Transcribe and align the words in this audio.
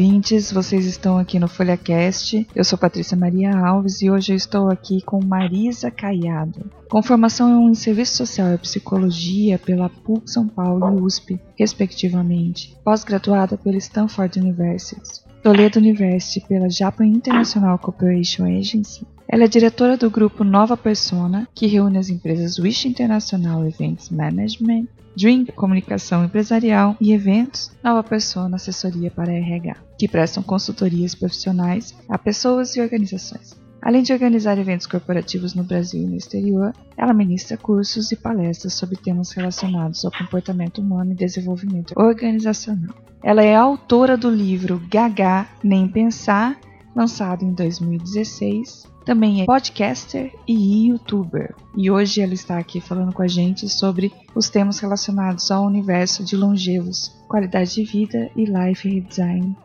ouvintes, 0.00 0.50
vocês 0.50 0.86
estão 0.86 1.18
aqui 1.18 1.38
no 1.38 1.46
FolhaCast. 1.46 2.48
Eu 2.54 2.64
sou 2.64 2.78
Patrícia 2.78 3.14
Maria 3.14 3.54
Alves 3.54 4.00
e 4.00 4.10
hoje 4.10 4.32
eu 4.32 4.36
estou 4.36 4.70
aqui 4.70 5.02
com 5.02 5.22
Marisa 5.22 5.90
Caiado. 5.90 6.70
Com 6.88 7.02
formação 7.02 7.68
em 7.68 7.74
Serviço 7.74 8.16
Social 8.16 8.54
e 8.54 8.58
Psicologia 8.58 9.58
pela 9.58 9.90
PUC 9.90 10.30
São 10.30 10.48
Paulo 10.48 10.98
e 10.98 11.02
USP, 11.02 11.38
respectivamente, 11.54 12.74
pós-graduada 12.82 13.58
pela 13.58 13.76
Stanford 13.76 14.40
University, 14.40 15.20
Toledo 15.42 15.78
University 15.78 16.40
pela 16.48 16.70
Japan 16.70 17.04
International 17.04 17.78
Cooperation 17.78 18.46
Agency 18.46 19.06
ela 19.32 19.44
é 19.44 19.48
diretora 19.48 19.96
do 19.96 20.10
grupo 20.10 20.42
Nova 20.42 20.76
Persona, 20.76 21.46
que 21.54 21.68
reúne 21.68 21.98
as 21.98 22.08
empresas 22.08 22.58
Wish 22.58 22.88
International 22.88 23.64
Events 23.64 24.10
Management, 24.10 24.88
Dream 25.16 25.44
Comunicação 25.46 26.24
Empresarial 26.24 26.96
e 27.00 27.12
Eventos, 27.12 27.70
Nova 27.82 28.02
Persona 28.02 28.56
Assessoria 28.56 29.10
para 29.10 29.32
RH, 29.32 29.76
que 29.98 30.08
prestam 30.08 30.42
consultorias 30.42 31.14
profissionais 31.14 31.94
a 32.08 32.16
pessoas 32.16 32.76
e 32.76 32.80
organizações. 32.80 33.58
Além 33.82 34.02
de 34.02 34.12
organizar 34.12 34.58
eventos 34.58 34.86
corporativos 34.86 35.54
no 35.54 35.64
Brasil 35.64 36.02
e 36.02 36.06
no 36.06 36.16
exterior, 36.16 36.74
ela 36.96 37.14
ministra 37.14 37.56
cursos 37.56 38.12
e 38.12 38.16
palestras 38.16 38.74
sobre 38.74 38.96
temas 38.96 39.32
relacionados 39.32 40.04
ao 40.04 40.12
comportamento 40.12 40.82
humano 40.82 41.12
e 41.12 41.14
desenvolvimento 41.14 41.94
organizacional. 41.96 42.94
Ela 43.22 43.42
é 43.42 43.54
autora 43.54 44.16
do 44.16 44.30
livro 44.30 44.82
Gaga 44.90 45.46
Nem 45.62 45.88
Pensar, 45.88 46.58
lançado 46.94 47.42
em 47.44 47.52
2016, 47.52 48.89
também 49.04 49.42
é 49.42 49.44
podcaster 49.44 50.32
e 50.46 50.88
youtuber. 50.88 51.54
E 51.76 51.90
hoje 51.90 52.20
ela 52.20 52.34
está 52.34 52.58
aqui 52.58 52.80
falando 52.80 53.12
com 53.12 53.22
a 53.22 53.28
gente 53.28 53.68
sobre 53.68 54.12
os 54.34 54.48
temas 54.48 54.78
relacionados 54.78 55.50
ao 55.50 55.64
universo 55.64 56.24
de 56.24 56.36
longevos, 56.36 57.08
qualidade 57.28 57.74
de 57.74 57.84
vida 57.84 58.30
e 58.36 58.44
life 58.44 58.88
redesign. 58.88 59.56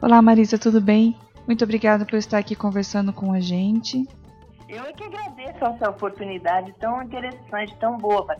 Olá 0.00 0.20
Marisa, 0.20 0.58
tudo 0.58 0.80
bem? 0.80 1.16
Muito 1.46 1.64
obrigada 1.64 2.04
por 2.04 2.16
estar 2.16 2.38
aqui 2.38 2.54
conversando 2.54 3.12
com 3.12 3.32
a 3.32 3.40
gente. 3.40 4.06
Eu 4.68 4.82
é 4.82 4.92
que 4.92 5.04
agradeço 5.04 5.64
essa 5.64 5.90
oportunidade 5.90 6.74
tão 6.80 7.02
interessante, 7.02 7.76
tão 7.78 7.96
boa. 7.98 8.36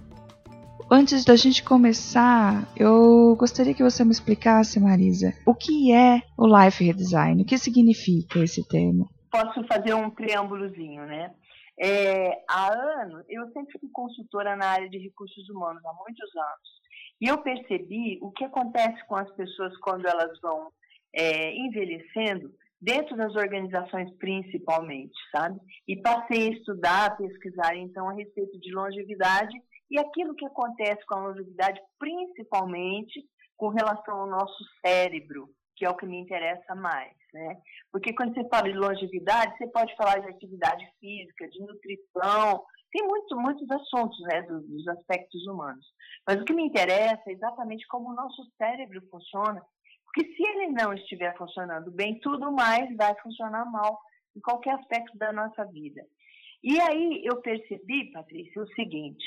Antes 0.90 1.24
da 1.24 1.36
gente 1.36 1.62
começar, 1.62 2.66
eu 2.76 3.34
gostaria 3.38 3.72
que 3.72 3.82
você 3.82 4.04
me 4.04 4.10
explicasse, 4.10 4.78
Marisa, 4.78 5.32
o 5.46 5.54
que 5.54 5.92
é 5.92 6.20
o 6.36 6.46
Life 6.46 6.84
Redesign, 6.84 7.42
o 7.42 7.44
que 7.44 7.56
significa 7.56 8.40
esse 8.40 8.66
termo? 8.66 9.08
Posso 9.34 9.66
fazer 9.66 9.94
um 9.94 10.10
preâmbulozinho, 10.10 11.04
né? 11.06 11.34
É, 11.76 12.44
há 12.48 12.72
anos, 13.02 13.24
eu 13.28 13.50
sempre 13.50 13.76
fui 13.80 13.90
consultora 13.92 14.54
na 14.54 14.66
área 14.66 14.88
de 14.88 14.98
recursos 14.98 15.48
humanos, 15.48 15.84
há 15.84 15.92
muitos 15.92 16.36
anos. 16.36 16.84
E 17.20 17.26
eu 17.26 17.38
percebi 17.38 18.20
o 18.22 18.30
que 18.30 18.44
acontece 18.44 19.04
com 19.08 19.16
as 19.16 19.28
pessoas 19.32 19.76
quando 19.78 20.06
elas 20.06 20.38
vão 20.40 20.70
é, 21.12 21.52
envelhecendo, 21.52 22.54
dentro 22.80 23.16
das 23.16 23.34
organizações 23.34 24.08
principalmente, 24.18 25.14
sabe? 25.34 25.58
E 25.88 25.96
passei 25.96 26.48
a 26.48 26.52
estudar, 26.52 27.06
a 27.06 27.16
pesquisar, 27.16 27.74
então, 27.76 28.08
a 28.08 28.12
respeito 28.12 28.56
de 28.60 28.72
longevidade 28.72 29.56
e 29.90 29.98
aquilo 29.98 30.36
que 30.36 30.46
acontece 30.46 31.04
com 31.06 31.16
a 31.16 31.28
longevidade, 31.28 31.80
principalmente 31.98 33.24
com 33.56 33.68
relação 33.68 34.16
ao 34.16 34.26
nosso 34.28 34.64
cérebro, 34.84 35.48
que 35.74 35.84
é 35.84 35.90
o 35.90 35.96
que 35.96 36.06
me 36.06 36.18
interessa 36.20 36.74
mais, 36.76 37.12
né? 37.34 37.56
Porque 37.92 38.14
quando 38.14 38.32
você 38.32 38.48
fala 38.48 38.70
de 38.70 38.78
longevidade, 38.78 39.58
você 39.58 39.66
pode 39.66 39.94
falar 39.96 40.20
de 40.20 40.28
atividade 40.28 40.86
física, 41.00 41.48
de 41.48 41.60
nutrição, 41.60 42.64
tem 42.92 43.06
muito, 43.06 43.36
muitos 43.36 43.68
assuntos, 43.70 44.18
né, 44.20 44.42
dos, 44.42 44.66
dos 44.68 44.86
aspectos 44.88 45.44
humanos. 45.48 45.84
Mas 46.26 46.40
o 46.40 46.44
que 46.44 46.54
me 46.54 46.64
interessa 46.64 47.22
é 47.26 47.32
exatamente 47.32 47.86
como 47.88 48.10
o 48.10 48.14
nosso 48.14 48.42
cérebro 48.56 49.02
funciona, 49.10 49.60
porque 50.06 50.32
se 50.32 50.42
ele 50.42 50.68
não 50.68 50.94
estiver 50.94 51.36
funcionando 51.36 51.90
bem, 51.90 52.20
tudo 52.20 52.52
mais 52.52 52.96
vai 52.96 53.14
funcionar 53.20 53.64
mal 53.64 53.98
em 54.36 54.40
qualquer 54.40 54.74
aspecto 54.76 55.18
da 55.18 55.32
nossa 55.32 55.64
vida. 55.64 56.02
E 56.62 56.80
aí 56.80 57.22
eu 57.24 57.42
percebi, 57.42 58.12
Patrícia, 58.12 58.62
o 58.62 58.74
seguinte: 58.74 59.24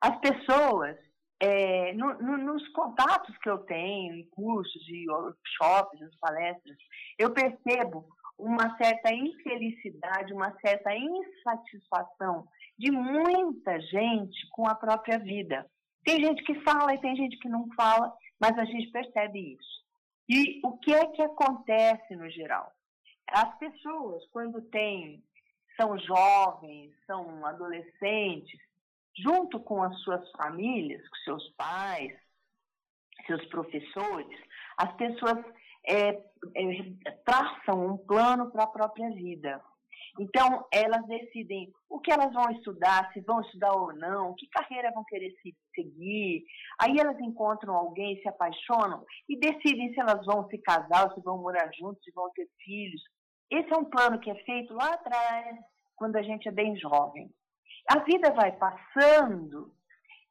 as 0.00 0.18
pessoas 0.20 0.96
é, 1.42 1.92
no, 1.94 2.14
no, 2.20 2.38
nos 2.38 2.68
contatos 2.68 3.36
que 3.38 3.50
eu 3.50 3.58
tenho, 3.58 4.14
em 4.14 4.30
cursos, 4.30 4.88
e 4.88 5.10
workshops, 5.10 6.00
nas 6.00 6.14
palestras, 6.20 6.76
eu 7.18 7.32
percebo 7.32 8.06
uma 8.38 8.76
certa 8.76 9.12
infelicidade, 9.12 10.32
uma 10.32 10.56
certa 10.60 10.94
insatisfação 10.94 12.46
de 12.78 12.92
muita 12.92 13.80
gente 13.80 14.48
com 14.52 14.68
a 14.68 14.74
própria 14.76 15.18
vida. 15.18 15.66
Tem 16.04 16.20
gente 16.24 16.44
que 16.44 16.60
fala 16.60 16.94
e 16.94 17.00
tem 17.00 17.16
gente 17.16 17.36
que 17.38 17.48
não 17.48 17.66
fala, 17.74 18.12
mas 18.40 18.56
a 18.56 18.64
gente 18.64 18.92
percebe 18.92 19.54
isso. 19.54 19.82
E 20.28 20.60
o 20.64 20.78
que 20.78 20.94
é 20.94 21.06
que 21.06 21.22
acontece 21.22 22.14
no 22.14 22.30
geral? 22.30 22.70
As 23.28 23.58
pessoas, 23.58 24.24
quando 24.30 24.62
têm, 24.70 25.20
são 25.76 25.98
jovens, 25.98 26.92
são 27.04 27.44
adolescentes, 27.44 28.60
junto 29.16 29.60
com 29.60 29.82
as 29.82 29.98
suas 30.00 30.30
famílias, 30.32 31.06
com 31.08 31.16
seus 31.16 31.48
pais, 31.50 32.12
seus 33.26 33.44
professores, 33.46 34.38
as 34.76 34.92
pessoas 34.96 35.44
é, 35.86 36.08
é, 36.10 37.10
traçam 37.24 37.86
um 37.86 37.96
plano 37.98 38.50
para 38.50 38.64
a 38.64 38.68
própria 38.68 39.10
vida. 39.10 39.62
Então, 40.20 40.66
elas 40.70 41.06
decidem 41.06 41.72
o 41.88 41.98
que 41.98 42.12
elas 42.12 42.32
vão 42.34 42.50
estudar, 42.50 43.10
se 43.12 43.20
vão 43.22 43.40
estudar 43.40 43.72
ou 43.72 43.94
não, 43.94 44.34
que 44.34 44.46
carreira 44.48 44.92
vão 44.92 45.04
querer 45.04 45.30
se 45.42 45.56
seguir. 45.74 46.44
Aí 46.78 46.98
elas 46.98 47.18
encontram 47.20 47.74
alguém, 47.74 48.20
se 48.20 48.28
apaixonam 48.28 49.04
e 49.26 49.38
decidem 49.38 49.92
se 49.94 50.00
elas 50.00 50.24
vão 50.26 50.46
se 50.48 50.58
casar, 50.58 51.12
se 51.14 51.20
vão 51.22 51.38
morar 51.38 51.70
juntos, 51.72 52.02
se 52.04 52.12
vão 52.12 52.30
ter 52.32 52.46
filhos. 52.62 53.02
Esse 53.50 53.72
é 53.72 53.76
um 53.76 53.86
plano 53.86 54.18
que 54.18 54.30
é 54.30 54.34
feito 54.44 54.74
lá 54.74 54.92
atrás, 54.92 55.58
quando 55.96 56.16
a 56.16 56.22
gente 56.22 56.46
é 56.46 56.52
bem 56.52 56.76
jovem. 56.76 57.30
A 57.94 57.98
vida 57.98 58.30
vai 58.30 58.52
passando 58.52 59.70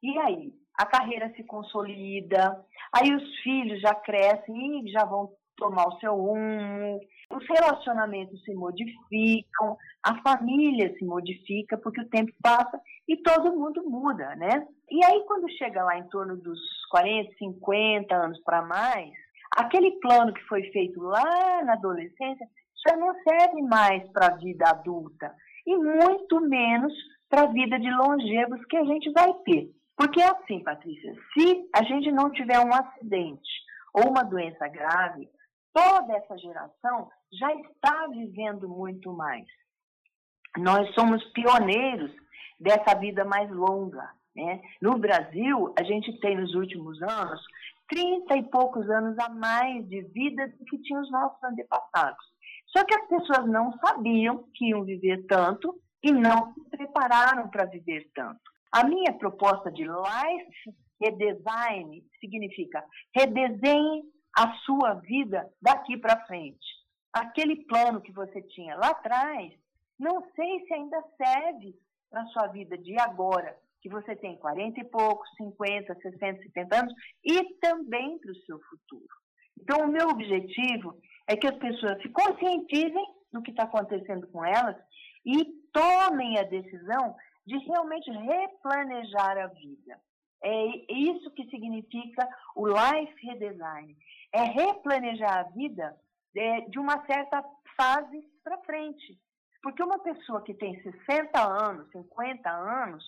e 0.02 0.18
aí 0.18 0.52
a 0.80 0.84
carreira 0.84 1.32
se 1.36 1.44
consolida, 1.44 2.60
aí 2.92 3.14
os 3.14 3.38
filhos 3.38 3.80
já 3.80 3.94
crescem 3.94 4.84
e 4.84 4.90
já 4.90 5.04
vão 5.04 5.30
tomar 5.56 5.86
o 5.86 5.98
seu 6.00 6.12
rumo, 6.16 6.98
os 7.30 7.46
relacionamentos 7.46 8.42
se 8.42 8.52
modificam, 8.52 9.76
a 10.02 10.20
família 10.22 10.92
se 10.98 11.04
modifica 11.04 11.78
porque 11.78 12.00
o 12.00 12.08
tempo 12.08 12.32
passa 12.42 12.80
e 13.06 13.16
todo 13.18 13.56
mundo 13.56 13.88
muda, 13.88 14.34
né? 14.34 14.66
E 14.90 15.04
aí 15.04 15.22
quando 15.28 15.48
chega 15.52 15.84
lá 15.84 15.96
em 15.96 16.08
torno 16.08 16.36
dos 16.36 16.58
40, 16.90 17.32
50 17.38 18.12
anos 18.12 18.42
para 18.42 18.62
mais, 18.62 19.12
aquele 19.56 19.92
plano 20.00 20.34
que 20.34 20.42
foi 20.48 20.64
feito 20.72 21.00
lá 21.00 21.62
na 21.64 21.74
adolescência 21.74 22.44
já 22.88 22.96
não 22.96 23.14
serve 23.22 23.62
mais 23.62 24.02
para 24.10 24.26
a 24.26 24.36
vida 24.36 24.68
adulta 24.68 25.32
e 25.64 25.76
muito 25.76 26.40
menos 26.40 26.92
para 27.32 27.44
a 27.44 27.46
vida 27.46 27.80
de 27.80 27.90
longevos 27.90 28.62
que 28.66 28.76
a 28.76 28.84
gente 28.84 29.10
vai 29.10 29.32
ter. 29.44 29.70
Porque 29.96 30.20
é 30.20 30.28
assim, 30.28 30.62
Patrícia, 30.62 31.14
se 31.32 31.66
a 31.74 31.82
gente 31.82 32.12
não 32.12 32.30
tiver 32.30 32.58
um 32.58 32.74
acidente 32.74 33.50
ou 33.94 34.10
uma 34.10 34.22
doença 34.22 34.68
grave, 34.68 35.30
toda 35.72 36.12
essa 36.12 36.36
geração 36.36 37.08
já 37.32 37.54
está 37.54 38.06
vivendo 38.08 38.68
muito 38.68 39.10
mais. 39.14 39.46
Nós 40.58 40.92
somos 40.94 41.24
pioneiros 41.32 42.12
dessa 42.60 42.98
vida 42.98 43.24
mais 43.24 43.50
longa. 43.50 44.10
Né? 44.36 44.60
No 44.82 44.98
Brasil, 44.98 45.72
a 45.78 45.82
gente 45.84 46.20
tem 46.20 46.36
nos 46.36 46.54
últimos 46.54 47.00
anos 47.02 47.40
30 47.88 48.36
e 48.36 48.42
poucos 48.42 48.90
anos 48.90 49.18
a 49.18 49.30
mais 49.30 49.88
de 49.88 50.02
vida 50.02 50.48
do 50.48 50.64
que 50.66 50.78
tinham 50.82 51.00
os 51.00 51.10
nossos 51.10 51.42
antepassados. 51.42 52.26
Só 52.66 52.84
que 52.84 52.94
as 52.94 53.08
pessoas 53.08 53.46
não 53.48 53.72
sabiam 53.78 54.44
que 54.54 54.68
iam 54.68 54.84
viver 54.84 55.24
tanto 55.26 55.80
e 56.02 56.12
não 56.12 56.52
se 56.54 56.60
prepararam 56.70 57.48
para 57.48 57.66
viver 57.66 58.10
tanto. 58.14 58.40
A 58.72 58.84
minha 58.84 59.12
proposta 59.12 59.70
de 59.70 59.84
life 59.84 60.74
redesign 61.00 62.04
significa 62.20 62.84
redesenhe 63.14 64.04
a 64.36 64.52
sua 64.64 64.94
vida 64.94 65.48
daqui 65.60 65.96
para 65.96 66.24
frente. 66.26 66.64
Aquele 67.12 67.64
plano 67.64 68.00
que 68.00 68.12
você 68.12 68.40
tinha 68.40 68.74
lá 68.76 68.88
atrás, 68.88 69.52
não 69.98 70.22
sei 70.34 70.64
se 70.66 70.72
ainda 70.72 71.02
serve 71.16 71.74
para 72.10 72.26
sua 72.26 72.46
vida 72.46 72.78
de 72.78 72.98
agora, 72.98 73.56
que 73.82 73.88
você 73.88 74.16
tem 74.16 74.36
40 74.38 74.80
e 74.80 74.84
poucos, 74.84 75.28
50, 75.36 75.94
60, 75.94 76.42
70 76.42 76.76
anos, 76.76 76.94
e 77.24 77.54
também 77.54 78.18
para 78.18 78.30
o 78.30 78.36
seu 78.46 78.58
futuro. 78.60 79.14
Então, 79.60 79.86
o 79.86 79.92
meu 79.92 80.08
objetivo 80.08 80.98
é 81.28 81.36
que 81.36 81.46
as 81.46 81.56
pessoas 81.56 82.00
se 82.00 82.08
conscientizem 82.08 83.04
do 83.32 83.42
que 83.42 83.50
está 83.50 83.64
acontecendo 83.64 84.26
com 84.28 84.44
elas 84.44 84.76
e 85.26 85.61
tomem 85.72 86.38
a 86.38 86.42
decisão 86.42 87.16
de 87.46 87.58
realmente 87.58 88.10
replanejar 88.10 89.38
a 89.38 89.46
vida. 89.48 90.00
É 90.44 90.92
isso 90.92 91.30
que 91.32 91.48
significa 91.50 92.28
o 92.56 92.66
life 92.66 93.26
redesign. 93.26 93.96
É 94.32 94.42
replanejar 94.42 95.38
a 95.38 95.50
vida 95.50 95.96
é, 96.36 96.62
de 96.62 96.78
uma 96.78 97.04
certa 97.06 97.44
fase 97.76 98.22
para 98.42 98.58
frente. 98.62 99.18
Porque 99.62 99.82
uma 99.82 99.98
pessoa 100.00 100.42
que 100.42 100.54
tem 100.54 100.80
60 100.82 101.40
anos, 101.40 101.90
50 101.92 102.50
anos, 102.50 103.04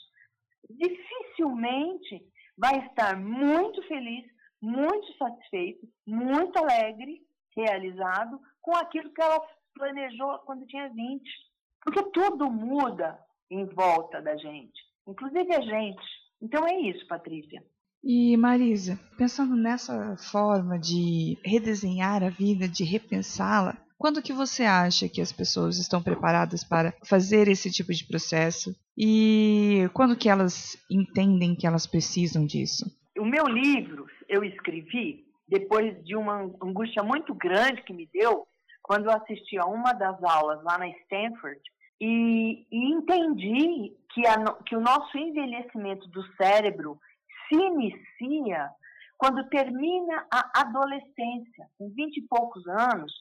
dificilmente 0.70 2.24
vai 2.56 2.86
estar 2.86 3.16
muito 3.18 3.82
feliz, 3.88 4.24
muito 4.62 5.12
satisfeito, 5.16 5.86
muito 6.06 6.56
alegre 6.58 7.20
realizado 7.56 8.40
com 8.62 8.74
aquilo 8.76 9.12
que 9.12 9.20
ela 9.20 9.40
planejou 9.74 10.38
quando 10.40 10.66
tinha 10.66 10.88
20. 10.88 11.22
Porque 11.84 12.02
tudo 12.10 12.50
muda 12.50 13.18
em 13.50 13.66
volta 13.66 14.20
da 14.20 14.36
gente, 14.36 14.80
inclusive 15.06 15.54
a 15.54 15.60
gente. 15.60 16.02
Então 16.42 16.66
é 16.66 16.80
isso, 16.80 17.06
Patrícia. 17.06 17.62
E 18.02 18.36
Marisa, 18.36 18.98
pensando 19.16 19.56
nessa 19.56 20.16
forma 20.16 20.78
de 20.78 21.38
redesenhar 21.44 22.22
a 22.22 22.28
vida, 22.28 22.68
de 22.68 22.84
repensá-la, 22.84 23.78
quando 23.96 24.20
que 24.20 24.32
você 24.32 24.64
acha 24.64 25.08
que 25.08 25.22
as 25.22 25.32
pessoas 25.32 25.78
estão 25.78 26.02
preparadas 26.02 26.62
para 26.62 26.92
fazer 27.04 27.48
esse 27.48 27.70
tipo 27.70 27.92
de 27.92 28.06
processo 28.06 28.74
e 28.98 29.88
quando 29.94 30.16
que 30.16 30.28
elas 30.28 30.76
entendem 30.90 31.54
que 31.54 31.66
elas 31.66 31.86
precisam 31.86 32.44
disso? 32.44 32.84
O 33.18 33.24
meu 33.24 33.46
livro 33.46 34.06
eu 34.28 34.44
escrevi 34.44 35.24
depois 35.48 36.04
de 36.04 36.14
uma 36.16 36.42
angústia 36.62 37.02
muito 37.02 37.34
grande 37.34 37.82
que 37.82 37.94
me 37.94 38.06
deu 38.12 38.46
quando 38.82 39.06
eu 39.06 39.12
assisti 39.12 39.56
a 39.56 39.64
uma 39.64 39.94
das 39.94 40.22
aulas 40.22 40.62
lá 40.62 40.76
na 40.76 40.88
Stanford 40.88 41.60
e, 42.00 42.66
e 42.70 42.92
entendi 42.92 43.96
que, 44.12 44.26
a, 44.26 44.36
que 44.64 44.76
o 44.76 44.80
nosso 44.80 45.16
envelhecimento 45.16 46.08
do 46.08 46.22
cérebro 46.36 46.98
se 47.48 47.54
inicia 47.54 48.70
quando 49.16 49.48
termina 49.48 50.26
a 50.32 50.60
adolescência. 50.60 51.68
Com 51.78 51.90
20 51.90 52.16
e 52.16 52.26
poucos 52.28 52.66
anos, 52.66 53.12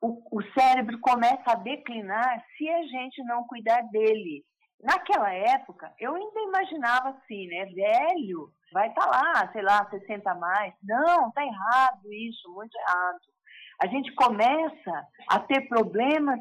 o, 0.00 0.38
o 0.38 0.42
cérebro 0.58 0.98
começa 1.00 1.52
a 1.52 1.56
declinar 1.56 2.44
se 2.56 2.68
a 2.68 2.82
gente 2.82 3.22
não 3.24 3.44
cuidar 3.44 3.82
dele. 3.90 4.44
Naquela 4.82 5.32
época, 5.32 5.92
eu 5.98 6.14
ainda 6.14 6.40
imaginava 6.40 7.10
assim, 7.10 7.46
né? 7.46 7.64
Velho, 7.66 8.50
vai 8.72 8.88
estar 8.88 9.06
tá 9.06 9.10
lá, 9.10 9.52
sei 9.52 9.62
lá, 9.62 9.88
60 9.88 10.30
a 10.30 10.34
mais. 10.34 10.74
Não, 10.82 11.30
tá 11.32 11.42
errado 11.42 12.12
isso, 12.12 12.52
muito 12.52 12.76
errado. 12.76 13.20
A 13.82 13.86
gente 13.86 14.12
começa 14.14 15.06
a 15.28 15.38
ter 15.40 15.68
problemas 15.68 16.40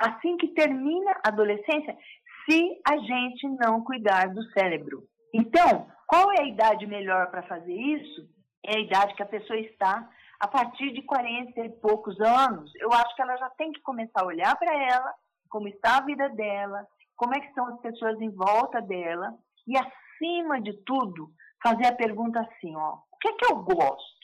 assim 0.00 0.36
que 0.36 0.48
termina 0.48 1.12
a 1.24 1.28
adolescência, 1.28 1.96
se 2.44 2.80
a 2.86 2.96
gente 2.98 3.48
não 3.60 3.82
cuidar 3.82 4.28
do 4.28 4.42
cérebro. 4.50 5.02
Então, 5.34 5.88
qual 6.06 6.32
é 6.32 6.42
a 6.42 6.46
idade 6.46 6.86
melhor 6.86 7.30
para 7.30 7.42
fazer 7.42 7.74
isso? 7.74 8.28
É 8.64 8.76
a 8.76 8.80
idade 8.80 9.14
que 9.14 9.22
a 9.22 9.26
pessoa 9.26 9.58
está 9.58 10.08
a 10.40 10.48
partir 10.48 10.92
de 10.92 11.02
40 11.02 11.60
e 11.60 11.70
poucos 11.80 12.18
anos. 12.20 12.70
Eu 12.76 12.92
acho 12.92 13.14
que 13.14 13.22
ela 13.22 13.36
já 13.36 13.50
tem 13.50 13.72
que 13.72 13.80
começar 13.80 14.22
a 14.22 14.26
olhar 14.26 14.56
para 14.56 14.72
ela, 14.74 15.12
como 15.48 15.68
está 15.68 15.98
a 15.98 16.04
vida 16.04 16.28
dela, 16.30 16.86
como 17.16 17.34
é 17.34 17.40
que 17.40 17.48
estão 17.48 17.66
as 17.66 17.80
pessoas 17.80 18.20
em 18.20 18.30
volta 18.30 18.80
dela 18.82 19.34
e, 19.66 19.74
acima 19.76 20.60
de 20.60 20.72
tudo, 20.84 21.30
fazer 21.62 21.86
a 21.86 21.96
pergunta 21.96 22.40
assim, 22.40 22.76
ó, 22.76 22.98
o 23.12 23.18
que 23.18 23.28
é 23.28 23.32
que 23.32 23.52
eu 23.52 23.56
gosto? 23.56 24.16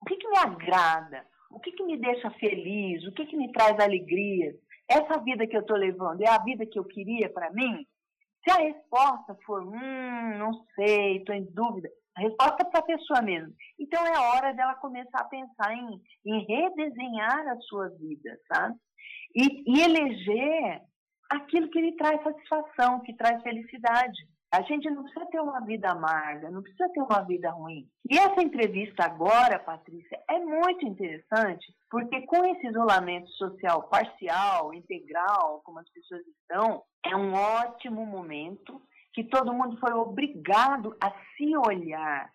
O 0.00 0.04
que, 0.06 0.16
que 0.16 0.28
me 0.28 0.38
agrada? 0.38 1.26
O 1.50 1.60
que, 1.60 1.72
que 1.72 1.84
me 1.84 1.98
deixa 1.98 2.30
feliz? 2.32 3.06
O 3.06 3.12
que, 3.12 3.26
que 3.26 3.36
me 3.36 3.52
traz 3.52 3.78
alegria? 3.78 4.54
Essa 4.88 5.18
vida 5.20 5.46
que 5.46 5.56
eu 5.56 5.60
estou 5.60 5.76
levando 5.76 6.22
é 6.22 6.28
a 6.28 6.42
vida 6.42 6.66
que 6.66 6.78
eu 6.78 6.84
queria 6.84 7.30
para 7.30 7.50
mim? 7.52 7.86
Se 8.44 8.50
a 8.50 8.56
resposta 8.56 9.36
for, 9.46 9.62
hum, 9.62 10.38
não 10.38 10.52
sei, 10.74 11.18
estou 11.18 11.34
em 11.34 11.44
dúvida, 11.52 11.88
a 12.16 12.20
resposta 12.20 12.62
é 12.62 12.64
para 12.64 12.80
a 12.80 12.84
pessoa 12.84 13.22
mesmo. 13.22 13.54
Então 13.78 14.04
é 14.06 14.18
hora 14.18 14.52
dela 14.52 14.74
começar 14.74 15.20
a 15.20 15.28
pensar 15.28 15.72
em, 15.72 16.00
em 16.26 16.44
redesenhar 16.44 17.48
a 17.48 17.56
sua 17.60 17.88
vida, 17.90 18.38
sabe? 18.52 18.76
E, 19.34 19.78
e 19.78 19.80
eleger 19.80 20.82
aquilo 21.30 21.70
que 21.70 21.80
lhe 21.80 21.96
traz 21.96 22.22
satisfação, 22.22 23.00
que 23.00 23.14
traz 23.14 23.42
felicidade. 23.42 24.26
A 24.52 24.60
gente 24.62 24.90
não 24.90 25.02
precisa 25.02 25.24
ter 25.26 25.40
uma 25.40 25.60
vida 25.60 25.90
amarga, 25.90 26.50
não 26.50 26.62
precisa 26.62 26.86
ter 26.90 27.00
uma 27.00 27.22
vida 27.22 27.50
ruim. 27.50 27.88
E 28.10 28.18
essa 28.18 28.42
entrevista 28.42 29.02
agora, 29.02 29.58
Patrícia, 29.58 30.22
é 30.28 30.38
muito 30.38 30.86
interessante, 30.86 31.74
porque 31.90 32.20
com 32.26 32.44
esse 32.44 32.66
isolamento 32.66 33.30
social 33.30 33.84
parcial, 33.84 34.74
integral, 34.74 35.62
como 35.64 35.78
as 35.78 35.88
pessoas 35.88 36.20
estão, 36.26 36.82
é 37.02 37.16
um 37.16 37.32
ótimo 37.32 38.04
momento 38.04 38.82
que 39.14 39.24
todo 39.24 39.54
mundo 39.54 39.78
foi 39.78 39.94
obrigado 39.94 40.94
a 41.02 41.10
se 41.34 41.56
olhar, 41.56 42.30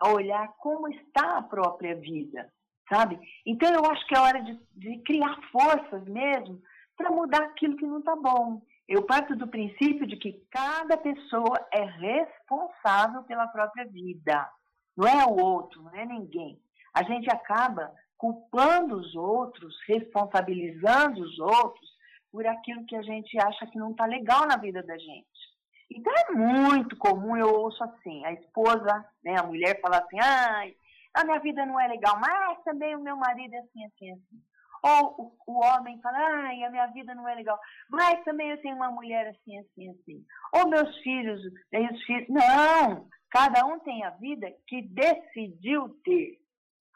a 0.00 0.08
olhar 0.08 0.48
como 0.58 0.88
está 0.88 1.38
a 1.38 1.42
própria 1.42 1.94
vida, 1.94 2.52
sabe? 2.88 3.16
Então 3.46 3.72
eu 3.72 3.84
acho 3.88 4.04
que 4.08 4.16
é 4.16 4.20
hora 4.20 4.42
de, 4.42 4.58
de 4.74 4.98
criar 5.02 5.38
forças 5.52 6.04
mesmo 6.06 6.60
para 6.96 7.10
mudar 7.10 7.44
aquilo 7.44 7.76
que 7.76 7.86
não 7.86 8.00
está 8.00 8.16
bom. 8.16 8.60
Eu 8.90 9.06
parto 9.06 9.36
do 9.36 9.46
princípio 9.46 10.04
de 10.04 10.16
que 10.16 10.32
cada 10.50 10.96
pessoa 10.96 11.64
é 11.72 11.84
responsável 11.84 13.22
pela 13.22 13.46
própria 13.46 13.86
vida. 13.86 14.50
Não 14.96 15.06
é 15.06 15.24
o 15.24 15.40
outro, 15.40 15.80
não 15.80 15.94
é 15.94 16.04
ninguém. 16.04 16.60
A 16.92 17.04
gente 17.04 17.30
acaba 17.30 17.94
culpando 18.18 18.96
os 18.96 19.14
outros, 19.14 19.76
responsabilizando 19.86 21.22
os 21.22 21.38
outros 21.38 21.88
por 22.32 22.44
aquilo 22.44 22.84
que 22.84 22.96
a 22.96 23.02
gente 23.02 23.38
acha 23.38 23.64
que 23.68 23.78
não 23.78 23.92
está 23.92 24.06
legal 24.06 24.44
na 24.48 24.56
vida 24.56 24.82
da 24.82 24.98
gente. 24.98 25.40
Então 25.88 26.12
é 26.12 26.32
muito 26.32 26.96
comum, 26.96 27.36
eu 27.36 27.48
ouço 27.48 27.84
assim, 27.84 28.24
a 28.24 28.32
esposa, 28.32 29.08
né, 29.22 29.36
a 29.38 29.46
mulher 29.46 29.80
fala 29.80 29.98
assim, 29.98 30.18
ai, 30.20 30.74
a 31.14 31.24
minha 31.24 31.38
vida 31.38 31.64
não 31.64 31.78
é 31.78 31.86
legal, 31.86 32.18
mas 32.18 32.60
também 32.64 32.96
o 32.96 33.00
meu 33.00 33.16
marido 33.16 33.54
é 33.54 33.58
assim, 33.58 33.84
assim, 33.84 34.10
assim. 34.10 34.42
Ou 34.82 35.34
o, 35.46 35.52
o 35.52 35.64
homem 35.64 36.00
fala, 36.00 36.18
ai, 36.18 36.62
a 36.64 36.70
minha 36.70 36.86
vida 36.88 37.14
não 37.14 37.28
é 37.28 37.34
legal, 37.34 37.58
mas 37.90 38.22
também 38.24 38.50
eu 38.50 38.60
tenho 38.62 38.76
uma 38.76 38.90
mulher 38.90 39.28
assim, 39.28 39.58
assim, 39.58 39.90
assim. 39.90 40.24
Ou 40.54 40.68
meus 40.68 40.96
filhos, 40.98 41.40
os 41.44 42.02
filhos. 42.04 42.28
Não! 42.28 43.08
Cada 43.30 43.64
um 43.66 43.78
tem 43.80 44.04
a 44.04 44.10
vida 44.10 44.50
que 44.66 44.82
decidiu 44.82 45.88
ter, 46.02 46.38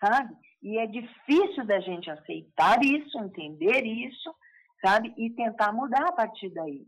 sabe? 0.01 0.35
E 0.63 0.79
é 0.79 0.87
difícil 0.87 1.65
da 1.67 1.79
gente 1.81 2.11
aceitar 2.11 2.83
isso, 2.83 3.19
entender 3.19 3.85
isso, 3.85 4.35
sabe? 4.85 5.15
E 5.17 5.31
tentar 5.31 5.73
mudar 5.73 6.09
a 6.09 6.13
partir 6.13 6.51
daí. 6.51 6.87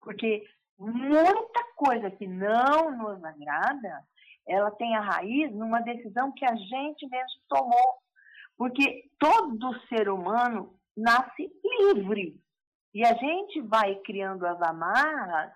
Porque 0.00 0.42
muita 0.78 1.64
coisa 1.76 2.10
que 2.10 2.26
não 2.26 2.96
nos 2.96 3.22
agrada, 3.22 4.04
ela 4.48 4.70
tem 4.72 4.96
a 4.96 5.00
raiz 5.00 5.52
numa 5.52 5.80
decisão 5.80 6.32
que 6.32 6.44
a 6.44 6.56
gente 6.56 7.06
mesmo 7.08 7.40
tomou. 7.48 8.00
Porque 8.60 9.10
todo 9.18 9.80
ser 9.88 10.10
humano 10.10 10.78
nasce 10.94 11.50
livre. 11.64 12.38
E 12.92 13.02
a 13.02 13.14
gente 13.14 13.62
vai 13.62 13.94
criando 14.04 14.46
as 14.46 14.60
amarras 14.60 15.50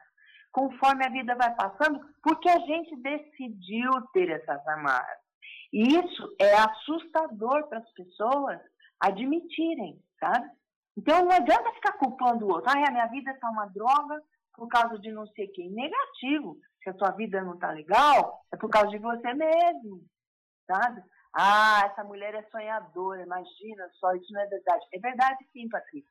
conforme 0.50 1.04
a 1.04 1.10
vida 1.10 1.34
vai 1.34 1.54
passando, 1.54 2.00
porque 2.22 2.48
a 2.48 2.60
gente 2.60 2.96
decidiu 3.02 3.90
ter 4.14 4.30
essas 4.30 4.66
amarras. 4.68 5.18
E 5.70 5.82
isso 5.82 6.34
é 6.40 6.54
assustador 6.54 7.68
para 7.68 7.80
as 7.80 7.92
pessoas 7.92 8.58
admitirem, 8.98 10.00
sabe? 10.18 10.48
Então 10.96 11.26
não 11.26 11.32
adianta 11.32 11.74
ficar 11.74 11.98
culpando 11.98 12.46
o 12.46 12.52
outro. 12.52 12.70
Ah, 12.70 12.88
a 12.88 12.90
minha 12.90 13.06
vida 13.08 13.32
está 13.32 13.50
uma 13.50 13.66
droga, 13.66 14.18
por 14.54 14.66
causa 14.68 14.98
de 14.98 15.12
não 15.12 15.26
sei 15.26 15.48
quem. 15.48 15.70
Negativo. 15.70 16.56
Se 16.82 16.88
a 16.88 16.94
sua 16.94 17.10
vida 17.10 17.42
não 17.42 17.52
está 17.52 17.70
legal, 17.70 18.40
é 18.50 18.56
por 18.56 18.70
causa 18.70 18.88
de 18.88 18.98
você 18.98 19.34
mesmo, 19.34 20.02
sabe? 20.66 21.02
Ah, 21.36 21.82
essa 21.90 22.04
mulher 22.04 22.34
é 22.34 22.42
sonhadora, 22.44 23.22
imagina 23.22 23.88
só, 23.98 24.12
isso 24.14 24.32
não 24.32 24.40
é 24.40 24.46
verdade. 24.46 24.86
É 24.92 24.98
verdade 25.00 25.44
sim, 25.52 25.68
Patrícia. 25.68 26.10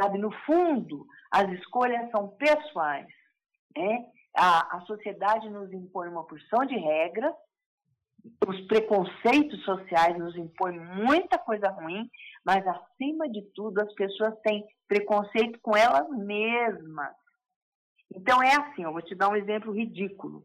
Sabe, 0.00 0.18
no 0.18 0.30
fundo, 0.46 1.04
as 1.30 1.50
escolhas 1.52 2.10
são 2.10 2.28
pessoais. 2.36 3.08
Né? 3.76 4.06
A, 4.36 4.76
a 4.76 4.80
sociedade 4.82 5.50
nos 5.50 5.72
impõe 5.72 6.08
uma 6.08 6.24
porção 6.24 6.64
de 6.64 6.76
regras, 6.76 7.34
os 8.46 8.60
preconceitos 8.66 9.62
sociais 9.64 10.16
nos 10.18 10.36
impõem 10.36 10.78
muita 10.78 11.38
coisa 11.38 11.68
ruim, 11.70 12.08
mas 12.44 12.64
acima 12.66 13.28
de 13.28 13.42
tudo 13.54 13.80
as 13.80 13.92
pessoas 13.94 14.38
têm 14.42 14.64
preconceito 14.86 15.58
com 15.62 15.76
elas 15.76 16.08
mesmas. 16.10 17.14
Então 18.14 18.42
é 18.42 18.54
assim, 18.54 18.84
eu 18.84 18.92
vou 18.92 19.02
te 19.02 19.14
dar 19.14 19.28
um 19.28 19.36
exemplo 19.36 19.72
ridículo. 19.72 20.44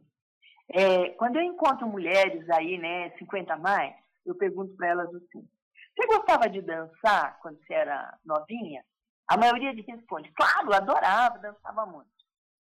É, 0.72 1.10
quando 1.12 1.36
eu 1.36 1.44
encontro 1.44 1.88
mulheres 1.88 2.50
aí, 2.50 2.78
né, 2.78 3.12
50 3.18 3.54
a 3.54 3.58
mais, 3.58 3.96
eu 4.26 4.36
pergunto 4.36 4.76
para 4.76 4.88
elas 4.88 5.14
assim: 5.14 5.48
você 5.96 6.08
gostava 6.08 6.50
de 6.50 6.62
dançar 6.62 7.40
quando 7.40 7.58
você 7.60 7.74
era 7.74 8.18
novinha? 8.26 8.84
A 9.30 9.38
maioria 9.38 9.74
de 9.74 9.82
responde: 9.82 10.32
claro, 10.34 10.74
adorava, 10.74 11.40
dançava 11.40 11.86
muito. 11.86 12.10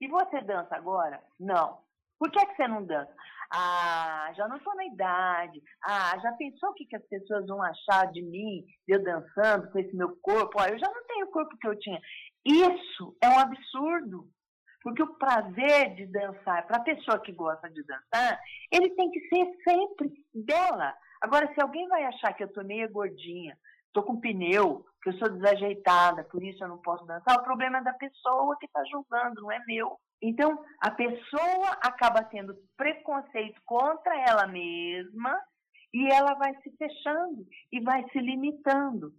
E 0.00 0.08
você 0.08 0.40
dança 0.42 0.74
agora? 0.74 1.22
Não. 1.38 1.78
Por 2.18 2.30
que, 2.30 2.44
que 2.44 2.56
você 2.56 2.68
não 2.68 2.84
dança? 2.84 3.14
Ah, 3.52 4.32
já 4.36 4.46
não 4.46 4.56
estou 4.56 4.74
na 4.74 4.84
idade. 4.84 5.62
Ah, 5.82 6.18
já 6.22 6.32
pensou 6.32 6.70
o 6.70 6.74
que, 6.74 6.84
que 6.86 6.96
as 6.96 7.06
pessoas 7.06 7.46
vão 7.46 7.62
achar 7.62 8.10
de 8.12 8.22
mim, 8.22 8.64
de 8.86 8.94
eu 8.94 9.02
dançando 9.02 9.70
com 9.70 9.78
esse 9.78 9.94
meu 9.96 10.16
corpo? 10.20 10.60
Ah, 10.60 10.68
eu 10.68 10.78
já 10.78 10.86
não 10.86 11.04
tenho 11.06 11.26
o 11.26 11.30
corpo 11.30 11.56
que 11.56 11.66
eu 11.66 11.78
tinha. 11.78 12.00
Isso 12.44 13.16
é 13.22 13.28
um 13.28 13.38
absurdo. 13.38 14.28
Porque 14.82 15.02
o 15.02 15.14
prazer 15.14 15.94
de 15.94 16.06
dançar, 16.06 16.66
para 16.66 16.78
a 16.78 16.84
pessoa 16.84 17.18
que 17.20 17.32
gosta 17.32 17.68
de 17.68 17.82
dançar, 17.84 18.40
ele 18.72 18.90
tem 18.90 19.10
que 19.10 19.20
ser 19.28 19.46
sempre 19.62 20.10
dela. 20.34 20.94
Agora, 21.20 21.52
se 21.52 21.60
alguém 21.60 21.86
vai 21.88 22.04
achar 22.04 22.32
que 22.32 22.42
eu 22.42 22.48
estou 22.48 22.64
meio 22.64 22.90
gordinha, 22.90 23.56
estou 23.86 24.02
com 24.02 24.20
pneu, 24.20 24.84
que 25.02 25.10
eu 25.10 25.18
sou 25.18 25.28
desajeitada, 25.30 26.24
por 26.24 26.42
isso 26.42 26.62
eu 26.62 26.68
não 26.68 26.78
posso 26.78 27.04
dançar, 27.04 27.36
o 27.36 27.44
problema 27.44 27.78
é 27.78 27.82
da 27.82 27.92
pessoa 27.94 28.56
que 28.58 28.66
está 28.66 28.82
julgando, 28.84 29.42
não 29.42 29.52
é 29.52 29.58
meu. 29.66 29.98
Então, 30.22 30.62
a 30.80 30.90
pessoa 30.90 31.68
acaba 31.82 32.22
tendo 32.24 32.54
preconceito 32.76 33.60
contra 33.64 34.14
ela 34.28 34.46
mesma 34.46 35.38
e 35.92 36.12
ela 36.12 36.34
vai 36.34 36.54
se 36.62 36.70
fechando 36.76 37.46
e 37.72 37.80
vai 37.80 38.04
se 38.10 38.18
limitando. 38.18 39.12